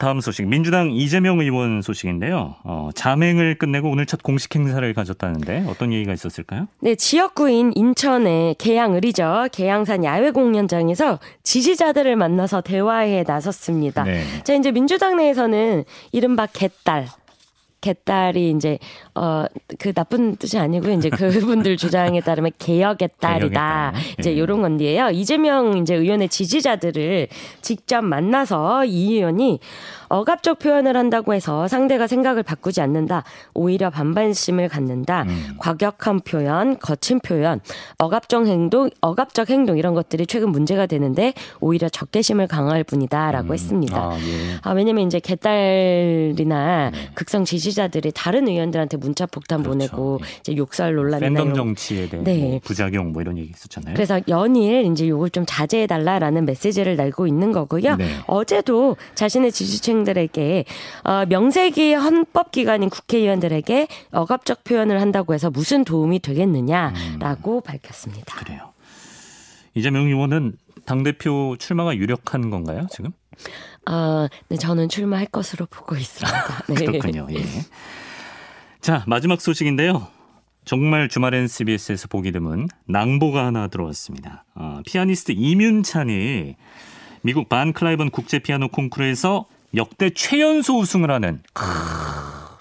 [0.00, 2.56] 다음 소식 민주당 이재명 의원 소식인데요.
[2.64, 6.68] 어, 자맹을 끝내고 오늘 첫 공식 행사를 가졌다는데 어떤 얘기가 있었을까요?
[6.80, 9.48] 네, 지역구인 인천의 계양을이죠.
[9.52, 14.04] 계양산 야외 공연장에서 지지자들을 만나서 대화에 나섰습니다.
[14.04, 14.24] 네.
[14.42, 17.06] 자, 이제 민주당 내에서는 이른바 개딸
[17.80, 18.78] 개딸이 이제
[19.14, 19.46] 어
[19.78, 23.92] 그 나쁜 뜻이 아니고 이제 그분들 주장에 따르면 개혁의 딸이다.
[24.18, 24.62] 이제 이런 예.
[24.62, 25.10] 건데요.
[25.10, 27.28] 이재명 이제 의원의 지지자들을
[27.62, 29.60] 직접 만나서 이 의원이
[30.08, 33.22] 억압적 표현을 한다고 해서 상대가 생각을 바꾸지 않는다.
[33.54, 35.22] 오히려 반반심을 갖는다.
[35.22, 35.54] 음.
[35.58, 37.60] 과격한 표현, 거친 표현,
[37.98, 43.52] 억압적 행동, 억압적 행동 이런 것들이 최근 문제가 되는데 오히려 적개심을 강화할 뿐이다라고 음.
[43.52, 43.96] 했습니다.
[43.96, 44.58] 아, 예.
[44.62, 47.10] 아, 왜냐면 이제 개딸이나 네.
[47.14, 49.78] 극성 지지 자들이 다른 의원들한테 문자 폭탄 그렇죠.
[49.78, 50.26] 보내고 예.
[50.40, 52.38] 이제 욕설 논란이나 팬덤 정치에 대한 네.
[52.38, 53.94] 뭐 부작용 뭐 이런 얘기 있었잖아요.
[53.94, 57.96] 그래서 연일 이제 요걸 좀 자제해 달라라는 메시지를 날고 있는 거고요.
[57.96, 58.16] 네.
[58.26, 60.64] 어제도 자신의 지지층 국민들에게
[61.04, 67.62] 어, 명색이 헌법 기관인 국회의원들에게 억압적 표현을 한다고 해서 무슨 도움이 되겠느냐라고 음.
[67.62, 68.36] 밝혔습니다.
[68.36, 68.72] 그래요.
[69.74, 70.54] 이재명 의원은
[70.84, 73.12] 당 대표 출마가 유력한 건가요 지금?
[73.86, 76.64] 아, 네, 저는 출마할 것으로 보고 있습니다.
[76.68, 76.74] 네.
[76.74, 77.26] 그렇군요.
[77.30, 77.42] 예.
[78.80, 80.08] 자 마지막 소식인데요.
[80.64, 84.44] 정말 주말엔 CBS에서 보기 드문 낭보가 하나 들어왔습니다.
[84.54, 86.56] 어, 피아니스트 이윤찬이
[87.22, 91.64] 미국 반 클라이번 국제 피아노 콩쿠르에서 역대 최연소 우승을 하는 크,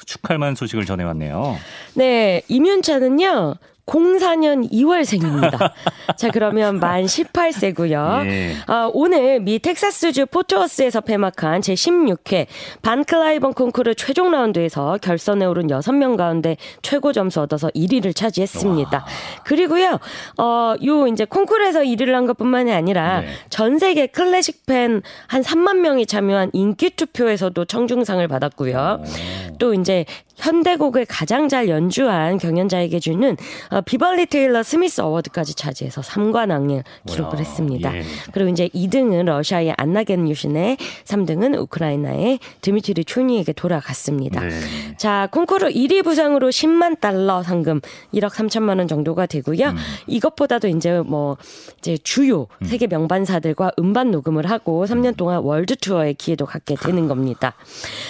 [0.06, 1.58] 축할 만한 소식을 전해왔네요.
[1.96, 3.56] 네, 임윤찬은요.
[3.90, 5.72] 04년 2월생입니다.
[6.16, 8.26] 자, 그러면 만 18세고요.
[8.30, 8.54] 예.
[8.68, 12.46] 아, 오늘 미 텍사스주 포트워스에서 폐막한 제16회
[12.82, 18.98] 반클라이번 콩쿠르 최종 라운드에서 결선에 오른 6명 가운데 최고 점수 얻어서 1위를 차지했습니다.
[18.98, 19.06] 와.
[19.44, 20.00] 그리고요.
[20.38, 23.28] 어, 요 이제 콩쿠르에서 1위를 한 것뿐만이 아니라 네.
[23.50, 29.02] 전 세계 클래식 팬 한 3만 명이 참여한 인기 투표에서도 청중상을 받았고요.
[29.02, 29.58] 오.
[29.58, 30.06] 또 이제
[30.40, 33.38] 현대곡을 가장 잘 연주한 경연자에게 주는
[33.70, 37.96] 어, 비벌리 테일러 스미스 어워드까지 차지해서 3관왕을 기록을 와, 했습니다.
[37.96, 38.04] 예.
[38.34, 44.42] 그리고 이제 2등은 러시아의 안나 게뉴셰네 3등은 우크라이나의 드미트리 초니에게 돌아갔습니다.
[44.42, 44.60] 네.
[44.98, 47.82] 자, 콩쿠르 1위 부상으로 10만 달러 상금
[48.14, 49.70] 1억 3천만 원 정도가 되고요.
[49.70, 49.76] 음.
[50.08, 51.38] 이것보다도 이제 뭐
[51.78, 52.66] 이제 주요 음.
[52.66, 57.56] 세계 명반사들과 음반 녹음을 하고 3년 동안 월드 투어의 기회도 갖게 되는 겁니다.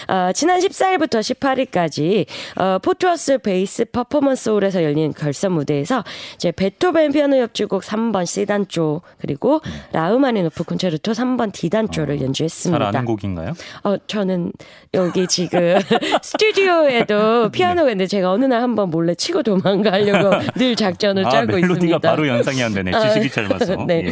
[0.07, 2.18] 어, 지난 14일부터 18일까지
[2.55, 6.03] 어, 포트워스 베이스 퍼포먼스 홀에서 열린 결선 무대에서
[6.35, 9.71] 이제 베토벤 피아노 협주곡 3번 C단조 그리고 네.
[9.99, 12.77] 라흐마니노프 콘체르토 3번 D단조를 어, 연주했습니다.
[12.77, 13.53] 잘 아는 곡인가요?
[13.83, 14.51] 어, 저는
[14.93, 15.77] 여기 지금
[16.21, 21.73] 스튜디오에도 피아노가 있는데 제가 어느 날 한번 몰래 치고 도망가려고 늘 작전을 아, 짜고 멜로디가
[21.73, 21.99] 있습니다.
[21.99, 22.91] 바로 연상이 안 되네.
[22.91, 23.85] 지식이 짧아서.
[23.85, 24.03] 네.
[24.07, 24.11] 예.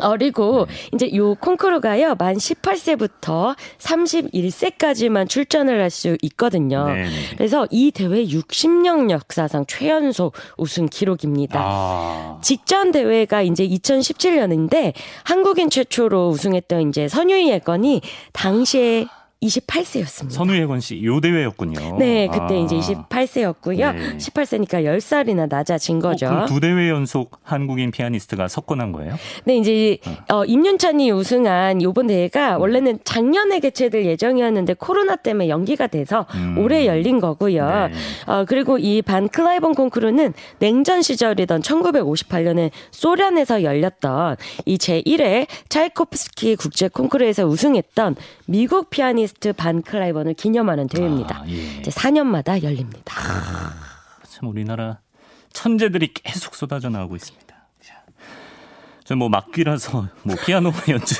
[0.00, 0.74] 어리고 네.
[0.94, 6.88] 이제 요 콩쿠르가요 만 18세부터 31세까지만 출전을 할 수 있거든요.
[6.88, 7.10] 네, 네.
[7.36, 11.60] 그래서 이 대회 60년 역사상 최연소 우승 기록입니다.
[11.62, 12.38] 아.
[12.42, 14.92] 직전 대회가 이제 2017년인데
[15.24, 19.06] 한국인 최초로 우승했던 이제 선유희 예건이 당시에
[19.46, 20.30] 28세였습니다.
[20.30, 21.96] 선우예건 씨, 요 대회였군요.
[21.98, 22.64] 네, 그때 아.
[22.64, 23.94] 이제 28세였고요.
[23.94, 24.16] 네.
[24.18, 26.26] 18세니까 10살이나 낮아진 거죠.
[26.26, 29.14] 어, 두 대회 연속 한국인 피아니스트가 석권한 거예요?
[29.44, 29.98] 네, 이제
[30.30, 32.54] 어, 어 임윤찬이 우승한 요번 대회가 네.
[32.56, 36.58] 원래는 작년에 개최될 예정이었는데 코로나 때문에 연기가 돼서 음.
[36.58, 37.88] 올해 열린 거고요.
[37.88, 37.92] 네.
[38.26, 46.88] 어, 그리고 이 반 클라이번 콩쿠르는 냉전 시절이던 1958년에 소련에서 열렸던 이 제1회 차이코프스키 국제
[46.88, 51.40] 콩쿠르에서 우승했던 미국 피아니스트 반 클라이번을 기념하는 대회입니다.
[51.42, 51.52] 아, 예.
[51.52, 53.14] 이제 4년마다 열립니다.
[53.16, 53.74] 아,
[54.28, 55.00] 참 우리나라
[55.52, 57.46] 천재들이 계속 쏟아져 나오고 있습니다.
[59.06, 61.14] 저뭐 막귀라서 뭐 피아노 연주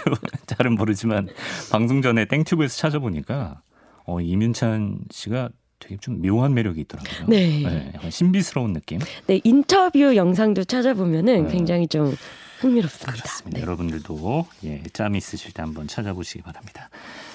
[0.46, 1.28] 잘은 모르지만
[1.70, 3.60] 방송 전에 땡튜브에서 찾아보니까
[4.04, 7.26] 어 이민찬 씨가 되게 좀 묘한 매력이 있더라고요.
[7.28, 7.62] 네.
[7.62, 9.00] 네 약간 신비스러운 느낌.
[9.26, 11.52] 네, 인터뷰 영상도 찾아보면은 네.
[11.52, 12.16] 굉장히 좀
[12.60, 13.12] 흥미롭습니다.
[13.12, 13.58] 그렇습니다.
[13.58, 13.62] 네.
[13.62, 16.88] 여러분들도 예, 짬 있으실 때 한번 찾아보시기 바랍니다.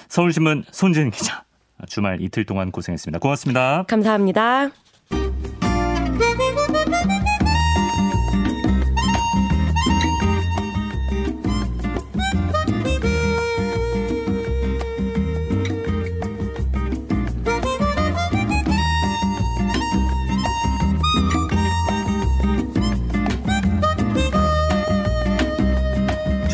[0.08, 1.44] 서울신문 손진 기자.
[1.88, 3.18] 주말 이틀 동안 고생했습니다.
[3.18, 3.84] 고맙습니다.
[3.88, 4.70] 감사합니다.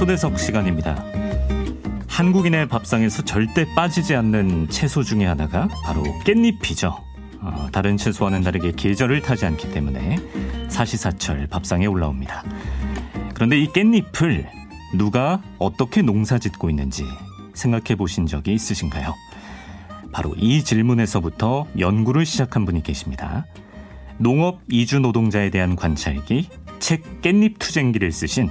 [0.08, 1.04] 초대석 시간입니다.
[2.08, 6.96] 한국인의 밥상에서 절대 빠지지 않는 채소 중에 하나가 바로 깻잎이죠.
[7.42, 10.16] 어, 다른 채소와는 다르게 계절을 타지 않기 때문에
[10.70, 12.42] 사시사철 밥상에 올라옵니다.
[13.34, 14.46] 그런데 이 깻잎을
[14.96, 17.04] 누가 어떻게 농사 짓고 있는지
[17.52, 19.14] 생각해 보신 적이 있으신가요?
[20.10, 23.44] 바로 이 질문에서부터 연구를 시작한 분이 계십니다.
[24.16, 28.48] 농업 이주 노동자에 대한 관찰기 책 깻잎 투쟁기를 쓰신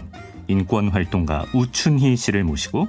[0.48, 2.88] 인권 활동가 우춘희 씨를 모시고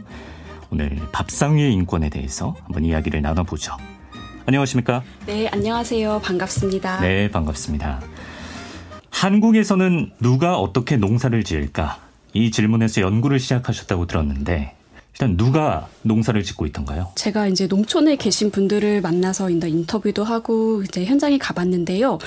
[0.70, 3.76] 오늘 밥상 위의 인권에 대해서 한번 이야기를 나눠보죠.
[4.46, 5.02] 안녕하십니까?
[5.26, 6.20] 네, 안녕하세요.
[6.22, 7.00] 반갑습니다.
[7.00, 8.00] 네, 반갑습니다.
[9.10, 11.98] 한국에서는 누가 어떻게 농사를 지을까?
[12.32, 14.74] 이 질문에서 연구를 시작하셨다고 들었는데
[15.12, 17.08] 일단 누가 농사를 짓고 있던가요?
[17.16, 22.18] 제가 이제 농촌에 계신 분들을 만나서 인터뷰도 하고 이제 현장에 가봤는데요.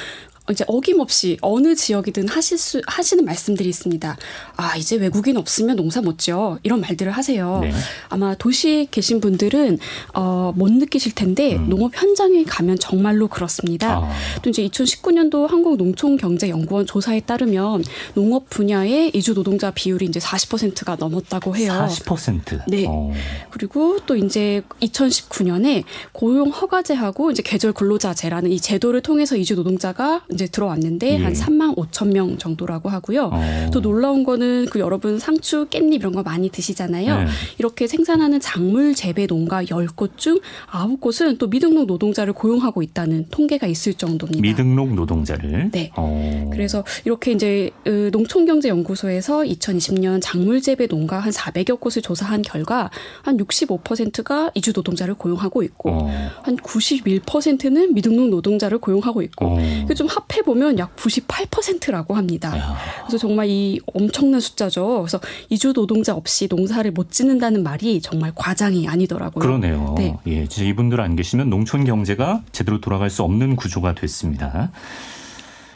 [0.51, 4.17] 이제 어김없이 어느 지역이든 하실 수, 하시는 말씀들이 있습니다.
[4.57, 6.59] 아, 이제 외국인 없으면 농사 못 지어.
[6.63, 7.59] 이런 말들을 하세요.
[7.61, 7.71] 네.
[8.09, 9.79] 아마 도시에 계신 분들은,
[10.13, 11.69] 어, 못 느끼실 텐데, 음.
[11.69, 13.97] 농업 현장에 가면 정말로 그렇습니다.
[13.97, 14.11] 아.
[14.41, 17.83] 또 이제 2019년도 한국 농촌경제연구원 조사에 따르면
[18.13, 21.87] 농업 분야의 이주 노동자 비율이 이제 40%가 넘었다고 해요.
[21.89, 22.63] 40%?
[22.67, 22.85] 네.
[22.85, 22.91] 오.
[22.91, 23.13] 어.
[23.49, 30.40] 그리고 또 이제 2019년에 고용 허가제하고 이제 계절 근로자제라는 이 제도를 통해서 이주 노동자가 이제
[30.47, 31.23] 들어왔는데 예.
[31.23, 33.29] 한 3만 5천 명 정도라고 하고요.
[33.33, 33.69] 어.
[33.73, 37.17] 또 놀라운 거는 그 여러분 상추, 깻잎 이런 거 많이 드시잖아요.
[37.17, 37.25] 네.
[37.57, 40.39] 이렇게 생산하는 작물 재배 농가 10곳 중
[40.71, 44.41] 9곳은 또 미등록 노동자를 고용하고 있다는 통계가 있을 정도입니다.
[44.41, 45.69] 미등록 노동자를?
[45.71, 45.91] 네.
[45.95, 46.49] 어.
[46.51, 52.89] 그래서 이렇게 이제 농촌경제연구소에서 2020년 작물 재배 농가 한 400여 곳을 조사한 결과
[53.21, 56.31] 한 65%가 이주 노동자를 고용하고 있고 어.
[56.43, 59.57] 한 91%는 미등록 노동자를 고용하고 있고 어.
[59.95, 62.57] 좀합 해 보면 약 98%라고 합니다.
[62.57, 62.77] 야.
[63.05, 64.99] 그래서 정말 이 엄청난 숫자죠.
[65.01, 69.41] 그래서 이주 노동자 없이 농사를 못 짓는다는 말이 정말 과장이 아니더라고요.
[69.41, 69.95] 그러네요.
[69.97, 70.15] 네.
[70.27, 74.71] 예, 진짜 이분들 안 계시면 농촌 경제가 제대로 돌아갈 수 없는 구조가 됐습니다.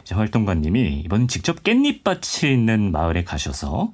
[0.02, 3.90] 이제 활동가님이 이번 직접 깻잎밭이 있는 마을에 가셔서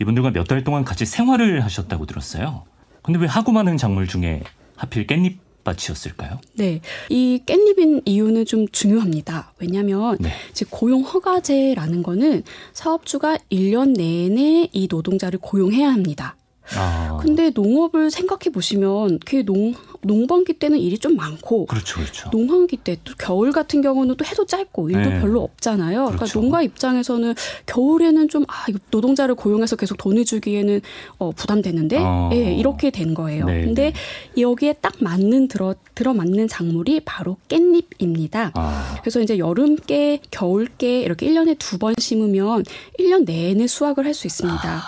[0.00, 2.64] 이분들과 몇 달 동안 같이 생활을 하셨다고 들었어요.
[3.02, 4.42] 근데 왜 하고 많은 작물 중에
[4.76, 6.40] 하필 깻잎 밭이었을까요?
[6.54, 6.80] 네.
[7.08, 9.52] 이 깻잎인 이유는 좀 중요합니다.
[9.58, 10.30] 왜냐하면 네.
[10.52, 16.36] 즉 고용 허가제라는 거는 사업주가 1년 내내 이 노동자를 고용해야 합니다.
[16.76, 17.18] 아.
[17.20, 22.28] 근데 농업을 생각해 보시면 그 농, 농번기 때는 일이 좀 많고 그렇죠, 그렇죠.
[22.30, 25.20] 농한기 때 또 겨울 같은 경우는 또 해도 짧고 일도 네.
[25.20, 25.92] 별로 없잖아요.
[26.04, 26.32] 그러니까 그렇죠.
[26.32, 27.34] 그러니까 농가 입장에서는
[27.66, 30.80] 겨울에는 좀 아, 노동자를 고용해서 계속 돈을 주기에는
[31.18, 32.30] 어, 부담되는데 아.
[32.32, 33.46] 예, 이렇게 된 거예요.
[33.46, 33.62] 네.
[33.64, 33.92] 근데
[34.38, 38.50] 여기에 딱 맞는 들어 들어 맞는 작물이 바로 깻잎입니다.
[38.54, 38.96] 아.
[39.00, 42.62] 그래서 이제 여름깨, 겨울깨 이렇게 1년에 두 번 심으면
[43.00, 44.62] 1년 내내 수확을 할 수 있습니다.
[44.68, 44.80] 아.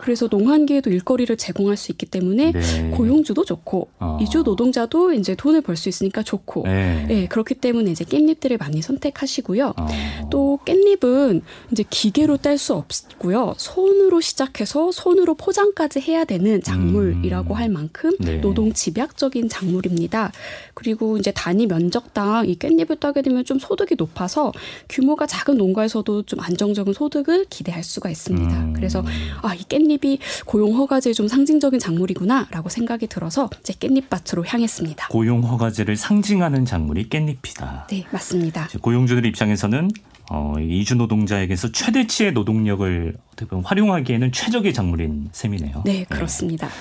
[0.00, 2.90] 그래서 농한기에도 일거리를 제공할 수 있기 때문에 네.
[2.90, 4.18] 고용주도 좋고 어.
[4.20, 7.04] 이주 노동자도 이제 돈을 벌 수 있으니까 좋고 네.
[7.08, 7.26] 네.
[7.28, 9.74] 그렇기 때문에 이제 깻잎들을 많이 선택하시고요.
[9.76, 9.86] 어.
[10.30, 13.54] 또 깻잎은 이제 기계로 딸 수 없고요.
[13.56, 17.56] 손으로 시작해서 손으로 포장까지 해야 되는 작물이라고 음.
[17.56, 18.40] 할 만큼 네.
[18.40, 20.32] 노동 집약적인 작물입니다.
[20.74, 24.52] 그리고 이제 단위 면적당 이 깻잎을 따게 되면 좀 소득이 높아서
[24.88, 28.58] 규모가 작은 농가에서도 좀 안정적인 소득을 기대할 수가 있습니다.
[28.60, 28.72] 음.
[28.72, 29.04] 그래서
[29.42, 35.08] 아, 이 깻잎 깻잎이 고용 허가제 좀 상징적인 작물이구나라고 생각이 들어서 이제 깻잎밭으로 향했습니다.
[35.08, 37.86] 고용 허가제를 상징하는 작물이 깻잎이다.
[37.88, 38.68] 네, 맞습니다.
[38.80, 39.90] 고용주들 입장에서는
[40.30, 45.82] 어, 이주 노동자에게서 최대치의 노동력을 어떻게 보면 활용하기에는 최적의 작물인 셈이네요.
[45.86, 46.68] 네, 그렇습니다.
[46.68, 46.74] 네.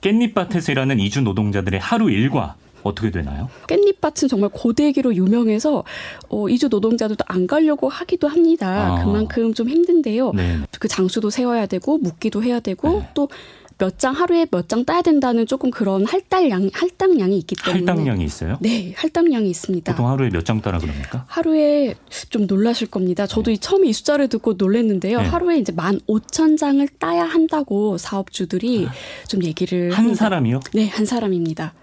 [0.00, 3.48] 깻잎밭에서 일하는 이주 노동자들의 하루 일과 어떻게 되나요?
[3.66, 5.84] 깻잎밭은 정말 고데기로 유명해서
[6.28, 8.96] 어, 이주 노동자들도 안 가려고 하기도 합니다.
[8.96, 9.04] 아.
[9.04, 10.32] 그만큼 좀 힘든데요.
[10.32, 10.58] 네.
[10.78, 13.08] 그 장수도 세워야 되고 묵기도 해야 되고 네.
[13.14, 13.28] 또
[13.78, 18.56] 몇장 하루에 몇 장 따야 된다는 조금 그런 할당량 할당량이 있기 때문에 할당량이 있어요?
[18.62, 19.92] 네, 할당량이 있습니다.
[19.92, 21.24] 보통 하루에 몇 장 따라 그럽니까?
[21.28, 21.94] 하루에
[22.30, 23.26] 좀 놀라실 겁니다.
[23.26, 23.58] 저도 네.
[23.58, 25.18] 처음에 이 숫자를 듣고 놀랐는데요.
[25.20, 25.26] 네.
[25.26, 28.92] 하루에 이제 만 오천 장을 따야 한다고 사업주들이 아.
[29.28, 30.16] 좀 얘기를 한 합니다.
[30.24, 30.60] 사람이요?
[30.72, 31.74] 네, 한 사람입니다.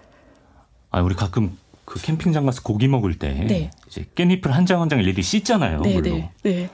[0.94, 3.70] 아, 우리 가끔 그 캠핑장 가서 고기 먹을 때 네.
[3.88, 5.80] 이제 깻잎을 한 장 한 장 일일이 씻잖아요.
[5.82, 6.16] 네, 물로.
[6.16, 6.30] 네.
[6.44, 6.68] 네.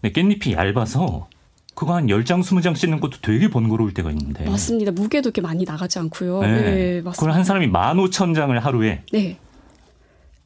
[0.00, 1.28] 근데 깻잎이 얇아서
[1.74, 4.44] 그거 한 10장, 20장 씻는 것도 되게 번거로울 때가 있는데.
[4.46, 4.90] 맞습니다.
[4.92, 6.40] 무게도 이렇게 많이 나가지 않고요.
[6.40, 6.48] 네.
[6.48, 7.10] 네 맞습니다.
[7.12, 9.36] 그걸 한 사람이 15,000장을 하루에 네.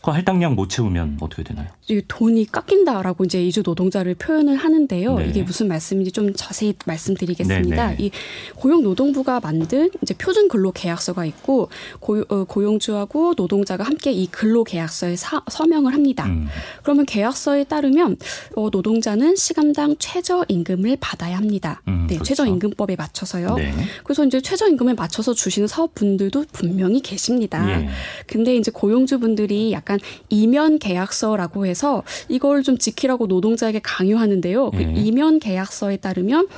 [0.02, 1.68] 그 할당량 못 채우면 어떻게 되나요?
[2.08, 5.18] 돈이 깎인다라고 이제 이주 노동자를 표현을 하는데요.
[5.18, 5.28] 네.
[5.28, 7.88] 이게 무슨 말씀인지 좀 자세히 말씀드리겠습니다.
[7.90, 8.04] 네, 네.
[8.04, 8.10] 이
[8.56, 11.68] 고용노동부가 만든 이제 표준 근로 계약서가 있고
[12.00, 16.26] 고, 어, 고용주하고 노동자가 함께 이 근로 계약서에 사, 서명을 합니다.
[16.26, 16.48] 음.
[16.82, 18.16] 그러면 계약서에 따르면
[18.56, 21.80] 어, 노동자는 시간당 최저 임금을 받아야 합니다.
[21.86, 22.24] 음, 네, 그렇죠.
[22.24, 23.54] 최저 임금법에 맞춰서요.
[23.54, 23.72] 네.
[24.02, 27.68] 그래서 이제 최저 임금에 맞춰서 주시는 사업분들도 분명히 계십니다.
[27.70, 27.88] 예.
[28.26, 30.00] 근데 이제 고용주분들이 약간 약간
[30.30, 34.70] 이면 계약서라고 해서 이걸 좀 지키라고 노동자에게 강요하는데요.
[34.70, 34.94] 그 네.
[34.96, 36.48] 이면 계약서에 따르면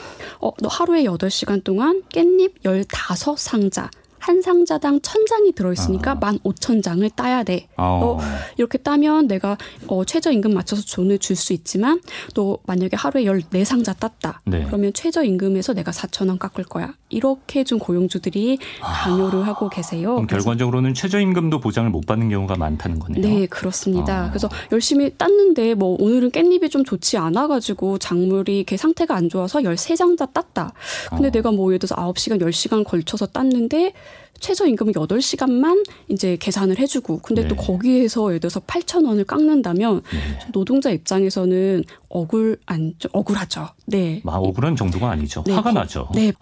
[0.40, 3.88] 어, 너 하루에 8시간 동안 깻잎 15상자
[4.24, 7.68] 한 상자당 천 장이 들어있으니까 만 오천 장을 따야 돼.
[7.76, 8.16] 어.
[8.18, 8.18] 어,
[8.56, 12.00] 이렇게 따면 내가 어, 최저임금 맞춰서 돈을 줄 수 있지만
[12.32, 14.40] 또 만약에 하루에 열네 상자 땄다.
[14.46, 14.62] 네.
[14.66, 16.94] 그러면 최저임금에서 내가 사천 원 깎을 거야.
[17.08, 19.46] 이렇게 좀 고용주들이 강요를 아.
[19.46, 20.14] 하고 계세요.
[20.14, 23.20] 그럼 결과적으로는 최저임금도 보장을 못 받는 경우가 많다는 거네요.
[23.20, 24.26] 네, 그렇습니다.
[24.26, 24.28] 아.
[24.30, 29.96] 그래서 열심히 땄는데 뭐 오늘은 깻잎이 좀 좋지 않아가지고 작물이 이렇게 상태가 안 좋아서 열세
[29.96, 30.72] 장다 땄다.
[31.10, 31.30] 근데 어.
[31.32, 33.92] 내가 뭐 예를 들어서 아홉 시간 열시간 걸쳐서 땄는데
[34.40, 37.48] 최저임금을 8시간만 이제 계산을 해주고 근데 네.
[37.48, 40.38] 또 거기에서 예를 들어서 8천 원을 깎는다면 네.
[40.52, 43.68] 노동자 입장에서는 억울 안 억울하죠.
[43.86, 44.20] 네.
[44.24, 45.44] 막 억울한 정도가 아니죠.
[45.46, 45.54] 네.
[45.54, 46.08] 화가 나죠.
[46.14, 46.32] 네.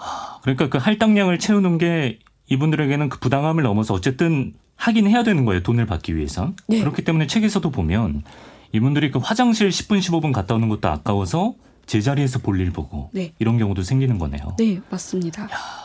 [0.43, 5.63] 그러니까 그 할당량을 채우는 게 이분들에게는 그 부당함을 넘어서 어쨌든 하긴 해야 되는 거예요.
[5.63, 6.53] 돈을 받기 위해서.
[6.67, 6.81] 네.
[6.81, 8.25] 그렇기 때문에 책에서도 보면
[8.73, 11.55] 이분들이 그 화장실 10분 15분 갔다 오는 것도 아까워서
[11.87, 13.33] 제자리에서 볼일 보고 네.
[13.39, 14.57] 이런 경우도 생기는 거네요.
[14.59, 15.45] 네, 맞습니다.
[15.45, 15.82] 야.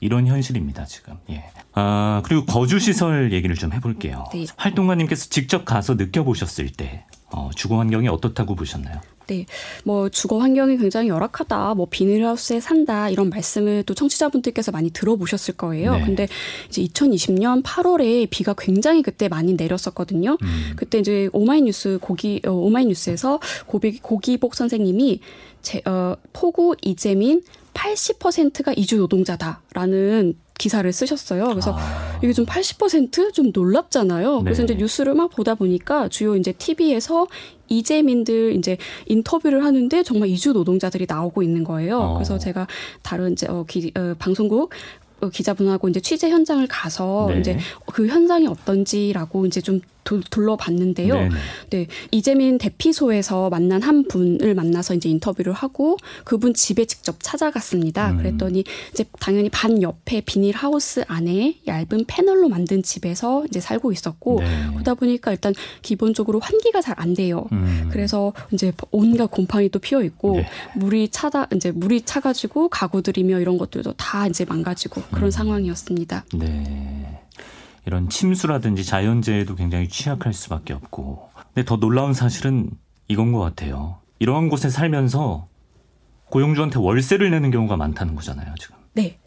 [0.00, 1.14] 이런 현실입니다, 지금.
[1.30, 1.44] 예.
[1.72, 4.24] 아, 그리고 거주시설 얘기를 좀 해볼게요.
[4.32, 4.46] 네.
[4.56, 9.00] 활동가님께서 직접 가서 느껴보셨을 때, 어, 주거 환경이 어떻다고 보셨나요?
[9.26, 9.46] 네.
[9.84, 11.74] 뭐 주거 환경이 굉장히 열악하다.
[11.74, 13.08] 뭐 비닐하우스에 산다.
[13.08, 15.96] 이런 말씀을 또 청취자분들께서 많이 들어보셨을 거예요.
[15.96, 16.04] 네.
[16.04, 16.28] 근데
[16.68, 20.38] 이제 2020년 8월에 비가 굉장히 그때 많이 내렸었거든요.
[20.40, 20.72] 음.
[20.76, 25.20] 그때 이제 오마이뉴스 고기 어, 오마이뉴스에서 고비 고기복 선생님이
[25.62, 27.42] 제, 어, 포구 이재민
[27.76, 31.48] 80%가 이주 노동자다라는 기사를 쓰셨어요.
[31.48, 32.18] 그래서 아.
[32.22, 34.38] 이게 좀 80%좀 놀랍잖아요.
[34.38, 34.44] 네.
[34.44, 37.26] 그래서 이제 뉴스를 막 보다 보니까 주요 이제 TV에서
[37.68, 41.98] 이재민들 이제 인터뷰를 하는데 정말 이주 노동자들이 나오고 있는 거예요.
[41.98, 42.14] 어.
[42.14, 42.66] 그래서 제가
[43.02, 44.72] 다른 이제 어, 기, 어, 방송국
[45.20, 47.40] 어, 기자분하고 이제 취재 현장을 가서 네.
[47.40, 47.58] 이제
[47.92, 49.80] 그 현장이 어떤지라고 이제 좀
[50.30, 51.14] 둘러봤는데요.
[51.14, 51.34] 네네.
[51.70, 51.86] 네.
[52.10, 58.10] 이재민 대피소에서 만난 한 분을 만나서 이제 인터뷰를 하고 그분 집에 직접 찾아갔습니다.
[58.10, 58.18] 음.
[58.18, 64.40] 그랬더니 이제 당연히 반 옆에 비닐 하우스 안에 얇은 패널로 만든 집에서 이제 살고 있었고
[64.40, 64.66] 네.
[64.72, 67.46] 그러다 보니까 일단 기본적으로 환기가 잘 안 돼요.
[67.52, 67.88] 음.
[67.92, 70.46] 그래서 이제 온갖 곰팡이 도 피어 있고 네.
[70.74, 75.30] 물이 차다 이제 물이 차가지고 가구들이며 이런 것들도 다 이제 망가지고 그런 음.
[75.30, 76.24] 상황이었습니다.
[76.34, 77.15] 네.
[77.86, 81.30] 이런 침수라든지 자연재해도 굉장히 취약할 수밖에 없고.
[81.54, 82.68] 근데 더 놀라운 사실은
[83.08, 83.98] 이건 것 같아요.
[84.18, 85.46] 이러한 곳에 살면서
[86.30, 88.76] 고용주한테 월세를 내는 경우가 많다는 거잖아요, 지금.
[88.92, 89.18] 네.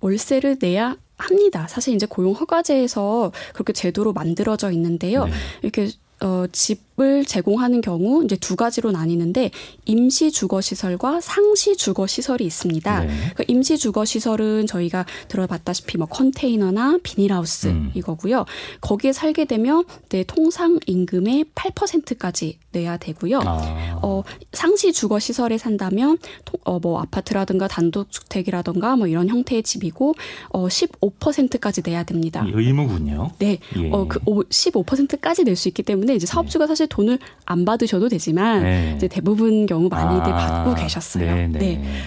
[0.00, 1.66] 월세를 내야 합니다.
[1.68, 5.24] 사실 이제 고용 허가제에서 그렇게 제도로 만들어져 있는데요.
[5.24, 5.32] 네.
[5.62, 5.88] 이렇게
[6.20, 9.50] 어, 집을 제공하는 경우 이제 두 가지로 나뉘는데
[9.86, 13.04] 임시 주거 시설과 상시 주거 시설이 있습니다.
[13.04, 13.14] 네.
[13.34, 17.92] 그 임시 주거 시설은 저희가 들어봤다시피 뭐 컨테이너나 비닐하우스 음.
[17.94, 18.44] 이거고요.
[18.82, 23.40] 거기에 살게 되면 내 통상 임금의 8%까지 내야 되고요.
[23.42, 23.98] 아.
[24.02, 26.18] 어, 상시 주거 시설에 산다면
[26.64, 30.14] 어, 뭐 아파트라든가 단독주택이라든가 뭐 이런 형태의 집이고
[30.50, 32.44] 어, 15%까지 내야 됩니다.
[32.46, 33.30] 의무군요.
[33.38, 33.90] 네, 예.
[33.90, 36.68] 어, 그 15%까지 낼 수 있기 때문에 이제 사업주가 네.
[36.82, 38.94] 사실 돈을 안 받으셔도 되지만 네.
[38.96, 40.64] 이제 대부분 경우 많이들 아.
[40.64, 41.34] 받고 계셨어요.
[41.34, 41.46] 네.
[41.48, 41.58] 네.
[41.58, 42.02] 네.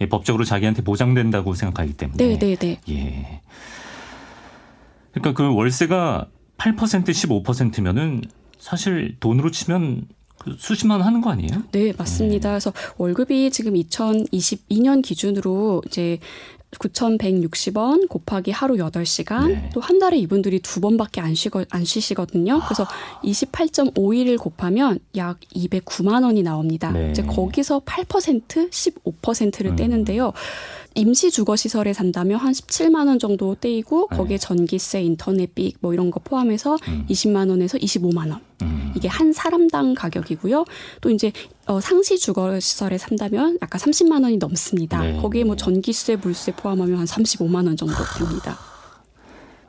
[0.00, 2.16] 예, 법적으로 자기한테 보장된다고 생각하기 때문에.
[2.16, 2.80] 네, 네, 네.
[2.88, 3.40] 예.
[5.12, 6.28] 그러니까 그 월세가
[6.58, 8.22] 8% 15%면은
[8.58, 10.06] 사실 돈으로 치면
[10.38, 11.62] 그 수십만 원 하는 거 아니에요?
[11.72, 12.48] 네, 맞습니다.
[12.48, 12.52] 네.
[12.54, 16.18] 그래서 월급이 지금 2022년 기준으로 이제
[16.78, 19.70] 9,160원 곱하기 하루 8시간 네.
[19.74, 22.60] 또한 달에 이분들이 두 번밖에 안, 쉬거, 안 쉬시거든요.
[22.64, 22.86] 그래서
[23.24, 26.92] 28.5일을 곱하면 약 209만 원이 나옵니다.
[26.92, 27.10] 네.
[27.10, 29.76] 이제 거기서 8% 15%를 음.
[29.76, 30.32] 떼는데요.
[30.94, 34.16] 임시 주거 시설에 산다면 한 17만 원 정도 떼이고 네.
[34.16, 37.06] 거기에 전기세, 인터넷비 뭐 이런 거 포함해서 음.
[37.08, 38.40] 20만 원에서 25만 원.
[38.62, 38.92] 음.
[38.96, 40.64] 이게 한 사람당 가격이고요.
[41.00, 41.32] 또 이제
[41.66, 45.00] 어, 상시 주거 시설에 산다면 아까 30만 원이 넘습니다.
[45.02, 45.16] 네.
[45.18, 48.58] 거기에 뭐 전기세, 물세 포함하면 한 35만 원 정도 됩니다.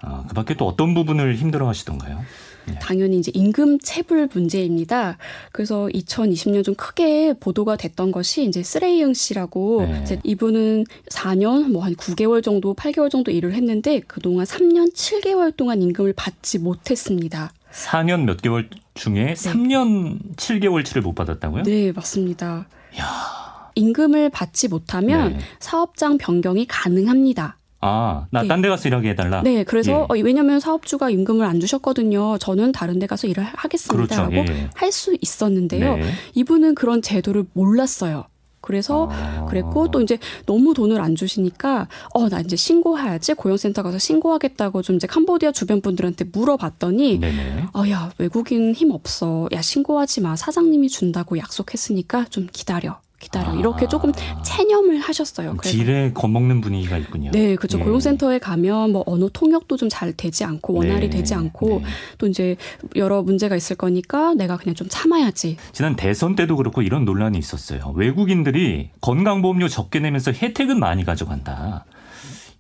[0.02, 2.24] 아, 그 밖에 또 어떤 부분을 힘들어 하시던가요?
[2.66, 2.78] 네.
[2.80, 5.18] 당연히 이제 임금 체불 문제입니다.
[5.52, 10.00] 그래서 2020년 좀 크게 보도가 됐던 것이 이제 쓰레이영 씨라고 네.
[10.04, 15.82] 이제 이분은 4년 뭐 한 9개월 정도 8개월 정도 일을 했는데 그동안 3년 7개월 동안
[15.82, 17.52] 임금을 받지 못했습니다.
[17.72, 19.34] 4년 몇 개월 중에 네.
[19.34, 21.64] 3년 7개월치를 못 받았다고요?
[21.64, 22.68] 네, 맞습니다.
[23.00, 23.72] 야.
[23.76, 25.40] 임금을 받지 못하면 네.
[25.60, 27.58] 사업장 변경이 가능합니다.
[27.82, 28.70] 아, 나 딴데 네.
[28.70, 29.42] 가서 일하게 해달라.
[29.42, 29.96] 네, 그래서 예.
[29.96, 32.38] 어, 왜냐하면 사업주가 임금을 안 주셨거든요.
[32.38, 34.54] 저는 다른 데 가서 일을 하겠습니다 라고 그렇죠.
[34.54, 34.70] 예.
[34.76, 35.98] 할수 있었는데요.
[35.98, 36.12] 네.
[36.36, 38.26] 이분은 그런 제도를 몰랐어요.
[38.64, 39.46] 그래서 아.
[39.50, 44.98] 그랬고 또 이제 너무 돈을 안 주시니까 어 나 이제 신고해야지 고용센터 가서 신고하겠다고 좀
[44.98, 47.20] 이제 캄보디아 주변 분들한테 물어봤더니
[47.76, 53.52] 어야 외국인 힘 없어 야 신고하지 마 사장님이 준다고 약속했으니까 좀 기다려 기다려.
[53.52, 53.54] 아.
[53.54, 54.12] 이렇게 조금
[54.44, 55.56] 체념을 하셨어요.
[55.62, 57.32] 딜에 겁먹는 분위기가 있군요.
[57.32, 57.80] 네, 그렇죠.
[57.80, 57.84] 예.
[57.84, 61.18] 고용센터에 가면 뭐 언어 통역도 좀 잘 되지 않고 원활히 네.
[61.18, 61.88] 되지 않고 네.
[62.18, 62.56] 또 이제
[62.96, 65.58] 여러 문제가 있을 거니까 내가 그냥 좀 참아야지.
[65.74, 67.94] 지난 대선 때도 그렇고 이런 논란이 있었어요.
[67.96, 71.84] 외국인들이 건강보험료 적게 내면서 혜택은 많이 가져간다.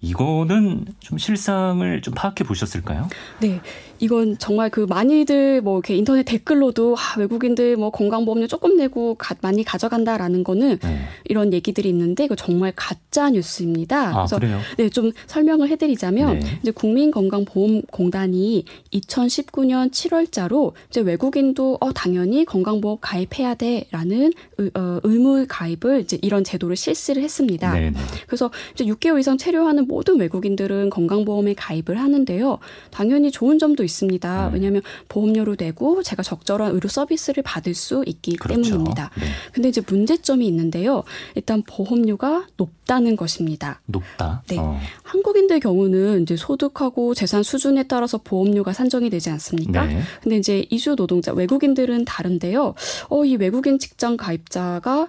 [0.01, 3.07] 이거는 좀 실상을 좀 파악해 보셨을까요?
[3.39, 3.62] 네.
[4.02, 9.36] 이건 정말 그 많이들 뭐 이렇게 인터넷 댓글로도 아, 외국인들 뭐 건강보험료 조금 내고 가,
[9.41, 10.99] 많이 가져간다라는 거는 네.
[11.26, 14.22] 이런 얘기들이 있는데 그 정말 가짜 뉴스입니다.
[14.22, 14.58] 아, 그래서?
[14.78, 16.45] 네, 좀 설명을 해드리자면 네.
[16.64, 26.02] 이제 국민건강보험공단이 2019년 7월자로 이제 외국인도 어 당연히 건강보험 가입해야 돼라는 의, 어, 의무 가입을
[26.02, 27.72] 이제 이런 제도를 실시를 했습니다.
[27.74, 27.99] 네, 네.
[28.26, 32.58] 그래서 이제 6개월 이상 체류하는 모든 외국인들은 건강보험에 가입을 하는데요.
[32.89, 34.47] 당연히 좋은 점도 있 습니다.
[34.47, 34.53] 음.
[34.53, 38.61] 왜냐하면 보험료로 내고 제가 적절한 의료 서비스를 받을 수 있기 그렇죠.
[38.63, 39.11] 때문입니다.
[39.19, 39.25] 네.
[39.51, 41.03] 근데 이제 문제점이 있는데요.
[41.35, 43.81] 일단 보험료가 높다는 것입니다.
[43.85, 44.43] 높다.
[44.47, 44.57] 네.
[44.57, 44.79] 어.
[45.03, 49.85] 한국인들 경우는 이제 소득하고 재산 수준에 따라서 보험료가 산정이 되지 않습니까?
[49.85, 50.01] 네.
[50.23, 52.73] 근데 이제 이주 노동자 외국인들은 다른데요.
[53.09, 55.07] 어, 이 외국인 직장 가입자가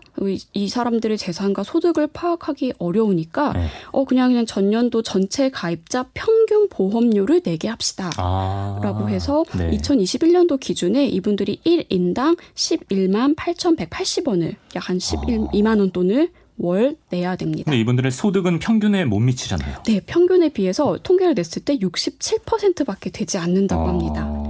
[0.52, 3.66] 이 사람들의 재산과 소득을 파악하기 어려우니까 네.
[3.90, 8.10] 어 그냥 그냥 전년도 전체 가입자 평균 보험료를 내게 합시다.
[8.16, 8.71] 아.
[8.80, 9.70] 라고 해서 네.
[9.70, 17.64] 2021년도 기준에 이분들이 1인당 11만 8,180원을 약 한 12만 원 돈을 월 내야 됩니다.
[17.64, 19.82] 근데 이분들의 소득은 평균에 못 미치잖아요.
[19.86, 23.88] 네, 평균에 비해서 통계를 냈을 때 67%밖에 되지 않는다고 어...
[23.88, 24.41] 합니다.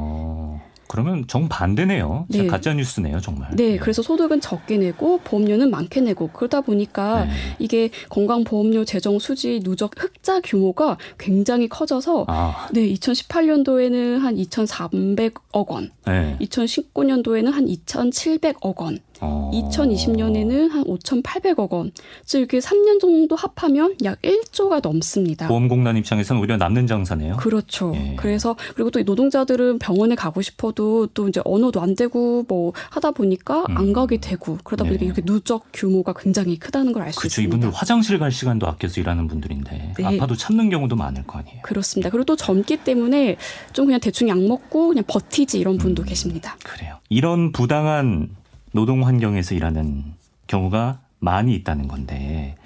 [0.92, 2.26] 그러면 정반대네요.
[2.28, 2.46] 네.
[2.46, 3.48] 가짜 뉴스네요, 정말.
[3.56, 7.30] 네, 네, 그래서 소득은 적게 내고 보험료는 많게 내고 그러다 보니까 네.
[7.58, 12.68] 이게 건강보험료 재정 수지 누적 흑자 규모가 굉장히 커져서 아.
[12.74, 16.36] 네, 2018년도에는 한 2,400억 원, 네.
[16.42, 19.50] 2019년도에는 한 2,700억 원, 어.
[19.54, 21.92] 2020년에는 한 5,800억 원.
[22.24, 25.48] 즉 이렇게 3년 정도 합하면 약 1조가 넘습니다.
[25.48, 27.36] 보험공단 입장에서는 오히려 남는 장사네요.
[27.36, 27.92] 그렇죠.
[27.94, 28.14] 예.
[28.16, 33.64] 그래서 그리고 또 노동자들은 병원에 가고 싶어도 또 이제 언어도 안 되고 뭐 하다 보니까
[33.68, 33.76] 음.
[33.76, 35.06] 안 가게 되고 그러다 보니까 네.
[35.06, 37.48] 이렇게 누적 규모가 굉장히 크다는 걸 알 수 있습니다.
[37.56, 40.04] 이분들 화장실 갈 시간도 아껴서 일하는 분들인데 네.
[40.04, 41.60] 아파도 참는 경우도 많을 거 아니에요.
[41.62, 42.10] 그렇습니다.
[42.10, 43.36] 그리고 또 젊기 때문에
[43.72, 46.06] 좀 그냥 대충 약 먹고 그냥 버티지 이런 분도 음.
[46.06, 46.56] 계십니다.
[46.64, 46.96] 그래요.
[47.08, 48.30] 이런 부당한
[48.72, 50.14] 노동 환경에서 일하는
[50.46, 52.56] 경우가 많이 있다는 건데.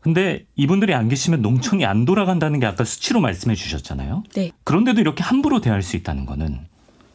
[0.00, 4.22] 근데 이분들이 안 계시면 농촌이 안 돌아간다는 게 아까 수치로 말씀해 주셨잖아요.
[4.34, 4.52] 네.
[4.64, 6.66] 그런데도 이렇게 함부로 대할 수 있다는 거는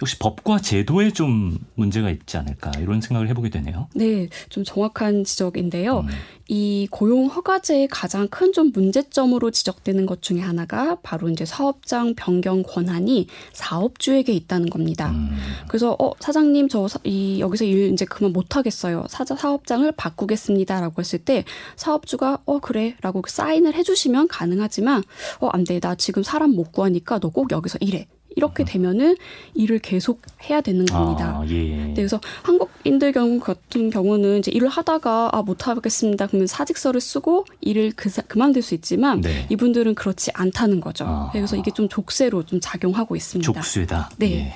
[0.02, 3.88] 역시 법과 제도에 좀 문제가 있지 않을까 이런 생각을 해보게 되네요.
[3.94, 6.00] 네, 좀 정확한 지적인데요.
[6.00, 6.08] 음.
[6.48, 12.64] 이 고용 허가제의 가장 큰 좀 문제점으로 지적되는 것 중에 하나가 바로 이제 사업장 변경
[12.64, 15.12] 권한이 사업주에게 있다는 겁니다.
[15.12, 15.38] 음.
[15.70, 19.06] 그래서 어 사장님 저 이 여기서 일 이제 그만 못 하겠어요.
[19.08, 21.46] 사자 사업장을 바꾸겠습니다라고 했을 때
[21.78, 25.04] 사업주가 어 그래라고 사인을 해주시면 가능하지만
[25.40, 28.08] 어 안 돼 나 지금 사람 못 구하니까 너 꼭 여기서 일해.
[28.36, 29.18] 이렇게 되면은
[29.54, 31.40] 일을 계속 해야 되는 겁니다.
[31.42, 31.76] 아, 예.
[31.76, 36.28] 네, 그래서 한국인들 경우 같은 경우는 이제 일을 하다가 아 못하겠습니다.
[36.28, 39.46] 그러면 사직서를 쓰고 일을 그, 그만둘 수 있지만 네.
[39.50, 41.06] 이분들은 그렇지 않다는 거죠.
[41.06, 41.30] 아.
[41.32, 43.52] 그래서 이게 좀 족쇄로 좀 작용하고 있습니다.
[43.52, 44.12] 족쇄다.
[44.18, 44.32] 네.
[44.32, 44.54] 예.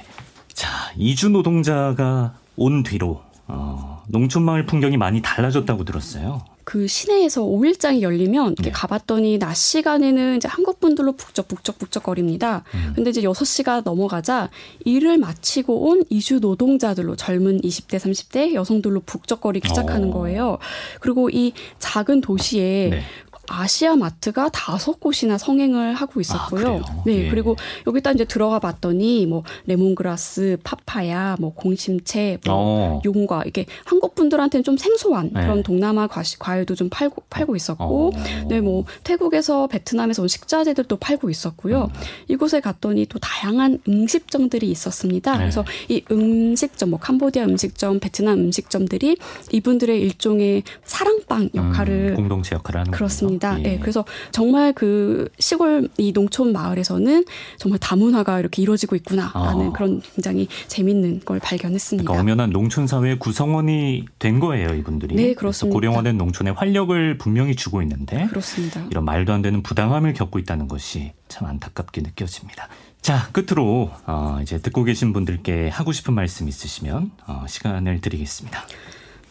[0.54, 6.44] 자 이주 노동자가 온 뒤로 어, 농촌 마을 풍경이 많이 달라졌다고 들었어요.
[6.66, 8.72] 그 시내에서 5일장이 열리면 이렇게 네.
[8.72, 12.64] 가봤더니 낮 시간에는 이제 한국 분들로 북적 북적 북적거립니다.
[12.74, 12.94] 음.
[12.96, 14.50] 근데 이제 6시가 넘어가자
[14.84, 20.14] 일을 마치고 온 이주 노동자들로 젊은 20대, 30대 여성들로 북적거리기 시작하는 어.
[20.14, 20.58] 거예요.
[21.00, 23.02] 그리고 이 작은 도시에 네.
[23.48, 26.82] 아시아 마트가 다섯 곳이나 성행을 하고 있었고요.
[26.86, 27.30] 아, 네, 예.
[27.30, 27.56] 그리고
[27.88, 33.02] 여기다 이제 들어가 봤더니 뭐 레몬그라스, 파파야, 뭐 공심채, 뭐 어.
[33.06, 35.42] 용과 이게 한국 분들한테는 좀 생소한 네.
[35.42, 38.48] 그런 동남아 과시, 과일도 좀 팔고 팔고 있었고, 어.
[38.48, 41.90] 네, 뭐 태국에서 베트남에서 온 식자재들도 팔고 있었고요.
[41.94, 42.02] 음.
[42.28, 45.34] 이곳에 갔더니 또 다양한 음식점들이 있었습니다.
[45.34, 45.38] 네.
[45.40, 49.18] 그래서 이 음식점, 뭐 캄보디아 음식점, 베트남 음식점들이
[49.52, 53.35] 이분들의 일종의 사랑방 역할을 음, 공동체 역할을 하는 그렇습니다.
[53.36, 53.60] 있습니다.
[53.60, 53.64] 예.
[53.64, 57.26] 네, 그래서 정말 그 시골 이 농촌 마을에서는
[57.58, 59.72] 정말 다문화가 이렇게 이루어지고 있구나라는 아.
[59.72, 62.08] 그런 굉장히 재밌는 걸 발견했습니다.
[62.08, 65.16] 그러니까 엄연한 농촌 사회 구성원이 된 거예요, 이분들이.
[65.16, 65.74] 네, 그렇습니다.
[65.74, 68.86] 고령화된 농촌에 활력을 분명히 주고 있는데 그렇습니다.
[68.90, 72.70] 이런 말도 안 되는 부당함을 겪고 있다는 것이 참 안타깝게 느껴집니다.
[73.02, 78.66] 자, 끝으로 어, 이제 듣고 계신 분들께 하고 싶은 말씀 있으시면 어, 시간을 드리겠습니다.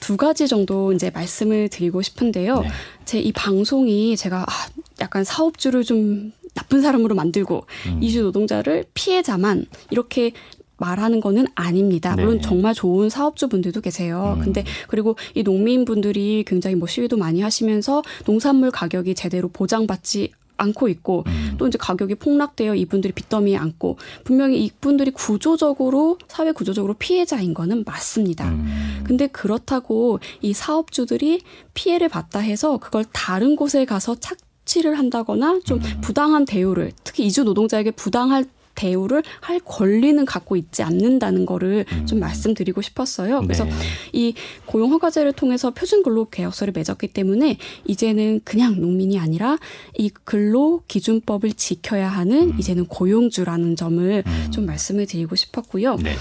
[0.05, 2.61] 두 가지 정도 이제 말씀을 드리고 싶은데요.
[2.61, 2.68] 네.
[3.07, 4.68] 제이 방송이 제가 아,
[5.00, 8.02] 약간 사업주를 좀 나쁜 사람으로 만들고 음.
[8.02, 10.32] 이주 노동자를 피해자만 이렇게
[10.76, 12.16] 말하는 거는 아닙니다.
[12.16, 12.42] 물론 네.
[12.42, 14.34] 정말 좋은 사업주분들도 계세요.
[14.36, 14.44] 음.
[14.44, 21.24] 근데 그리고 이 농민분들이 굉장히 뭐 시위도 많이 하시면서 농산물 가격이 제대로 보장받지 않고 있고
[21.26, 21.55] 음.
[21.59, 28.48] 또 이제 가격이 폭락되어 이분들이 빚더미에 앉고 분명히 이분들이 구조적으로 사회 구조적으로 피해자인 거는 맞습니다.
[28.48, 29.05] 음.
[29.05, 31.40] 근데 그렇다고 이 사업주들이
[31.74, 36.00] 피해를 봤다 해서 그걸 다른 곳에 가서 착취를 한다거나 좀 음.
[36.00, 38.44] 부당한 대우를 특히 이주 노동자에게 부당할
[38.75, 42.07] 대우를 할 권리는 갖고 있지 않는다는 거를 음.
[42.07, 43.41] 좀 말씀드리고 싶었어요.
[43.43, 43.72] 그래서 네.
[44.12, 44.35] 이
[44.66, 49.59] 고용 허가제를 통해서 표준 근로 계약서를 맺었기 때문에 이제는 그냥 농민이 아니라
[49.97, 52.59] 이 근로 기준법을 지켜야 하는 음.
[52.59, 54.51] 이제는 고용주라는 점을 음.
[54.51, 55.97] 좀 말씀을 드리고 싶었고요.
[55.97, 56.14] 네.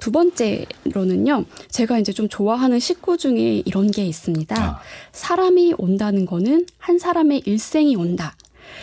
[0.00, 1.44] 두 번째로는요.
[1.68, 4.56] 제가 이제 좀 좋아하는 식구 중에 이런 게 있습니다.
[4.58, 4.80] 아.
[5.12, 8.36] 사람이 온다는 거는 한 사람의 일생이 온다.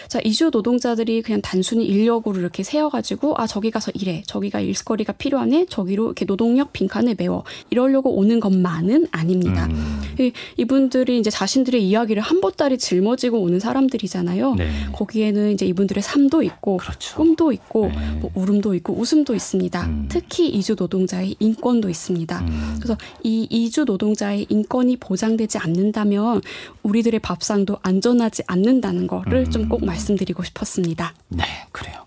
[0.08, 4.24] 자, 이주 노동자들이 그냥 단순히 인력으로 이렇게 세워가지고, 아, 저기 가서 일해.
[4.26, 5.68] 저기가 일거리가 필요하네.
[5.70, 7.44] 저기로 이렇게 노동력 빈칸을 메워.
[7.70, 9.68] 이러려고 오는 것만은 아닙니다.
[9.68, 10.02] 음.
[10.58, 14.56] 이분들이 이제 자신들의 이야기를 한 보따리 짊어지고 오는 사람들이잖아요.
[14.56, 14.72] 네.
[14.94, 17.16] 거기에는 이제 이분들의 삶도 있고, 그렇죠.
[17.18, 18.20] 꿈도 있고, 네.
[18.20, 19.86] 뭐 울음도 있고, 웃음도 있습니다.
[19.86, 20.06] 음.
[20.10, 22.40] 특히 이주 노동자의 인권도 있습니다.
[22.40, 22.76] 음.
[22.78, 26.42] 그래서 이 이주 노동자의 인권이 보장되지 않는다면
[26.84, 29.86] 우리들의 밥상도 안전하지 않는다는 거를 좀 꼭 음.
[29.86, 31.14] 말씀드리고 싶었습니다.
[31.30, 32.06] 네, 그래요.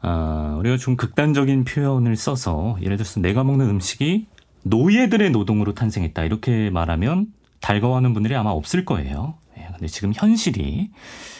[0.00, 4.26] 아, 우리가 좀 극단적인 표현을 써서 예를 들어서 내가 먹는 음식이
[4.62, 7.26] 노예들의 노동으로 탄생했다 이렇게 말하면
[7.60, 9.38] 달가워하는 분들이 아마 없을 거예요.
[9.58, 10.90] 예, 근데 지금 현실이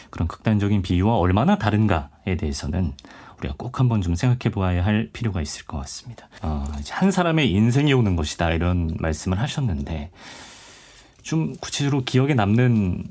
[0.09, 2.93] 그런 극단적인 비유와 얼마나 다른가에 대해서는
[3.39, 6.27] 우리가 꼭 한번 좀 생각해 보아야 할 필요가 있을 것 같습니다.
[6.41, 10.11] 어, 한 사람의 인생이 오는 것이다 이런 말씀을 하셨는데
[11.21, 13.05] 좀 구체적으로 기억에 남는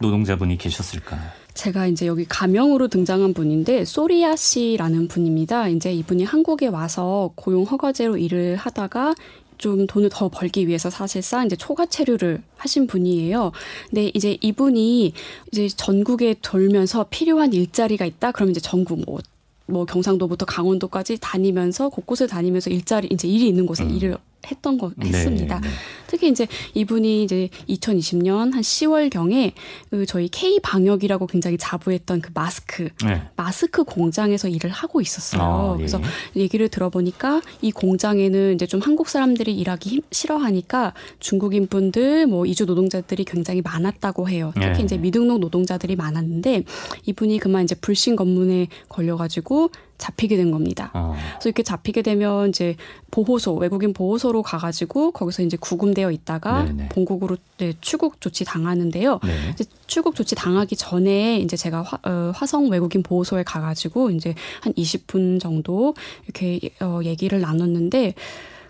[0.00, 1.20] 노동자분이 계셨을까요?
[1.54, 5.68] 제가 이제 여기 가명으로 등장한 분인데 소리아 씨라는 분입니다.
[5.68, 9.14] 이제 이분이 한국에 와서 고용 허가제로 일을 하다가
[9.58, 13.52] 좀 돈을 더 벌기 위해서 사실상 이제 초과 체류를 하신 분이에요.
[13.90, 15.12] 근데 이제 이분이
[15.52, 18.32] 이제 전국에 돌면서 필요한 일자리가 있다.
[18.32, 23.90] 그러면 이제 전국 뭐뭐 경상도부터 강원도까지 다니면서 곳곳을 다니면서 일자리 이제 일이 있는 곳에 음.
[23.90, 25.60] 일을 했던 거 네, 했습니다.
[25.60, 25.74] 네, 네.
[26.10, 29.54] 특히 이제 이분이 이제 2020년 한 10월 경에
[29.90, 33.22] 그 저희 K 방역이라고 굉장히 자부했던 그 마스크 네.
[33.36, 35.42] 마스크 공장에서 일을 하고 있었어요.
[35.42, 35.76] 아, 예.
[35.76, 36.00] 그래서
[36.34, 42.66] 얘기를 들어보니까 이 공장에는 이제 좀 한국 사람들이 일하기 힘, 싫어하니까 중국인 분들 뭐 이주
[42.66, 44.52] 노동자들이 굉장히 많았다고 해요.
[44.54, 44.82] 특히 네.
[44.82, 46.64] 이제 미등록 노동자들이 많았는데
[47.06, 50.90] 이분이 그만 이제 불신 검문에 걸려가지고 잡히게 된 겁니다.
[50.94, 51.14] 어.
[51.34, 52.74] 그래서 이렇게 잡히게 되면 이제
[53.10, 56.88] 보호소 외국인 보호소로 가가지고 거기서 이제 구금 되어 있다가 네네.
[56.88, 59.20] 본국으로 네, 출국 조치 당하는데요.
[59.22, 59.50] 네.
[59.52, 64.72] 이제 출국 조치 당하기 전에 이제 제가 화, 어, 화성 외국인 보호소에 가가지고 이제 한
[64.72, 65.94] 20분 정도
[66.24, 68.14] 이렇게 어, 얘기를 나눴는데.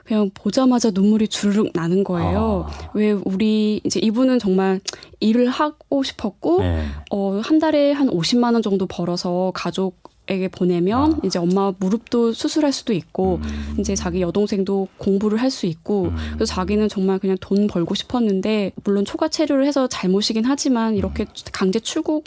[0.02, 2.66] 그냥 보자마자 눈물이 주르륵 나는 거예요.
[2.68, 2.90] 아.
[2.94, 4.80] 왜 우리 이제 이분은 정말
[5.20, 6.84] 일을 하고 싶었고 네.
[7.10, 9.99] 어한 달에 한 50만 원 정도 벌어서 가족
[10.30, 11.18] 에게 보내면 아.
[11.24, 13.76] 이제 엄마 무릎도 수술할 수도 있고 음.
[13.78, 16.16] 이제 자기 여동생도 공부를 할 수 있고 음.
[16.34, 21.28] 그래서 자기는 정말 그냥 돈 벌고 싶었는데 물론 초과 체류를 해서 잘못이긴 하지만 이렇게 음.
[21.52, 22.24] 강제 출국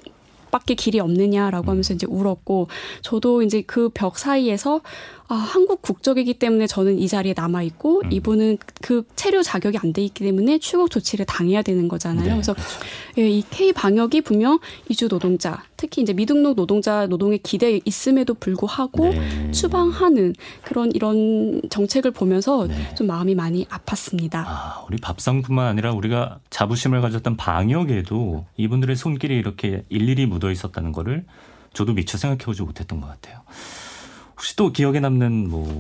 [0.52, 1.96] 밖에 길이 없느냐라고 하면서 음.
[1.96, 2.68] 이제 울었고
[3.02, 4.82] 저도 이제 그 벽 사이에서
[5.30, 8.12] 아, 한국 국적이기 때문에 저는 이 자리에 남아 있고 음.
[8.12, 12.26] 이분은 그 체류 자격이 안 돼 있기 때문에 출국 조치를 당해야 되는 거잖아요.
[12.26, 12.70] 네, 그래서 그렇죠.
[13.20, 14.60] 예, 이 K 방역이 분명
[14.90, 19.52] 이주 노동자, 특히 이제 미등록 노동자 노동의 기대에 있음에도 불구하고 네.
[19.52, 22.96] 추방하는 그런 이런 정책을 보면서 네.
[22.96, 24.44] 좀 마음이 많이 아팠습니다.
[24.48, 31.26] 아, 우리 밥상뿐만 아니라 우리가 자부심을 가졌던 방역에도 이분들의 손길이 이렇게 일일이 묻어 있었다는 거를
[31.74, 33.42] 저도 미처 생각해 보지 못했던 것 같아요.
[34.44, 35.80] 혹시 또 기억에 남는 뭐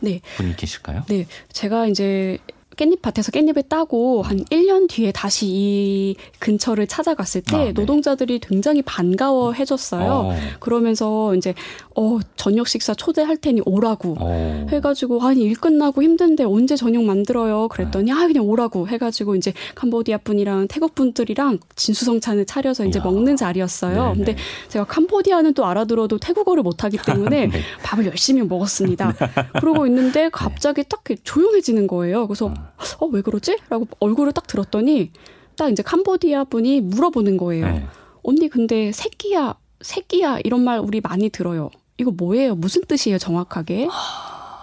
[0.00, 0.20] 네.
[0.36, 1.04] 분이 계실까요?
[1.08, 1.24] 네.
[1.52, 2.38] 제가 이제
[2.76, 7.72] 깻잎밭에서 깻잎을 따고 한 1년 뒤에 다시 이 근처를 찾아갔을 때 아, 네.
[7.72, 10.30] 노동자들이 굉장히 반가워 해 줬어요.
[10.30, 10.36] 어.
[10.60, 11.54] 그러면서 이제
[11.94, 14.66] 어 저녁 식사 초대할 테니 오라고 어.
[14.70, 17.68] 해 가지고 아니 일 끝나고 힘든데 언제 저녁 만들어요?
[17.68, 23.02] 그랬더니 아 그냥 오라고 해 가지고 이제 캄보디아 분이랑 태국 분들이랑 진수성찬을 차려서 이제 야.
[23.02, 24.12] 먹는 자리였어요.
[24.12, 24.14] 네네.
[24.14, 24.36] 근데
[24.68, 27.60] 제가 캄보디아는 또 알아들어도 태국어를 못 하기 때문에 네.
[27.82, 29.14] 밥을 열심히 먹었습니다.
[29.60, 30.30] 그러고 있는데 네.
[30.30, 32.26] 갑자기 딱 조용해지는 거예요.
[32.26, 32.54] 그래서 어.
[33.00, 33.58] 어, 왜 그러지?
[33.68, 35.12] 라고 얼굴을 딱 들었더니
[35.56, 37.66] 딱 이제 캄보디아 분이 물어보는 거예요.
[37.66, 37.86] 네.
[38.22, 41.70] 언니 근데 새끼야, 새끼야 이런 말 우리 많이 들어요.
[41.98, 42.54] 이거 뭐예요?
[42.54, 43.88] 무슨 뜻이에요, 정확하게?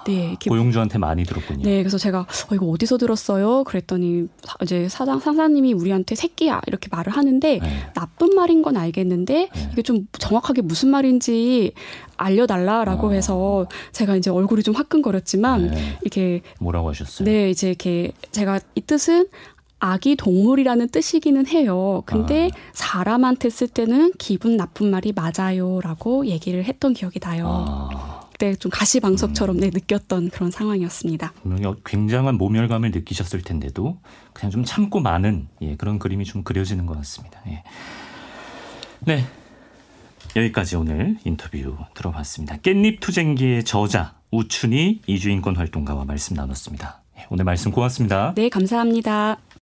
[0.06, 1.64] 네, 고용주한테 많이 들었군요.
[1.64, 3.64] 네, 그래서 제가 어, 이거 어디서 들었어요?
[3.64, 4.28] 그랬더니
[4.62, 7.91] 이제 사장 상사님이 우리한테 새끼야 이렇게 말을 하는데 네.
[7.93, 9.70] 나쁜 말인 건 알겠는데 네.
[9.72, 11.74] 이게 좀 정확하게 무슨 말인지
[12.18, 13.12] 알려달라라고 어.
[13.12, 15.97] 해서 제가 이제 얼굴이 좀 화끈거렸지만 네.
[16.01, 17.26] 이렇게 뭐라고 하셨어요?
[17.26, 19.28] 네, 이제 이렇게 제가 이 뜻은
[19.80, 22.04] 아기 동물이라는 뜻이기는 해요.
[22.06, 22.58] 근데 아.
[22.72, 27.66] 사람한테 쓸 때는 기분 나쁜 말이 맞아요라고 얘기를 했던 기억이 나요.
[27.68, 28.22] 아.
[28.44, 29.62] 그때 좀 가시방석처럼 음.
[29.62, 31.32] 네, 느꼈던 그런 상황이었습니다.
[31.41, 34.02] 분명히 굉장한 모멸감을 느끼셨을 텐데도
[34.34, 37.41] 그냥 좀 참고 많은 예, 그런 그림이 좀 그려지는 것 같습니다.
[37.48, 37.64] 예.
[39.00, 39.26] 네.
[40.36, 42.58] 여기까지 오늘 인터뷰 들어봤습니다.
[42.58, 47.02] 깻잎 투쟁기의 저자 우춘희 이주인권 활동가와 말씀 나눴습니다.
[47.20, 48.34] 예, 오늘 말씀 고맙습니다.
[48.36, 49.38] 네, 감사합니다.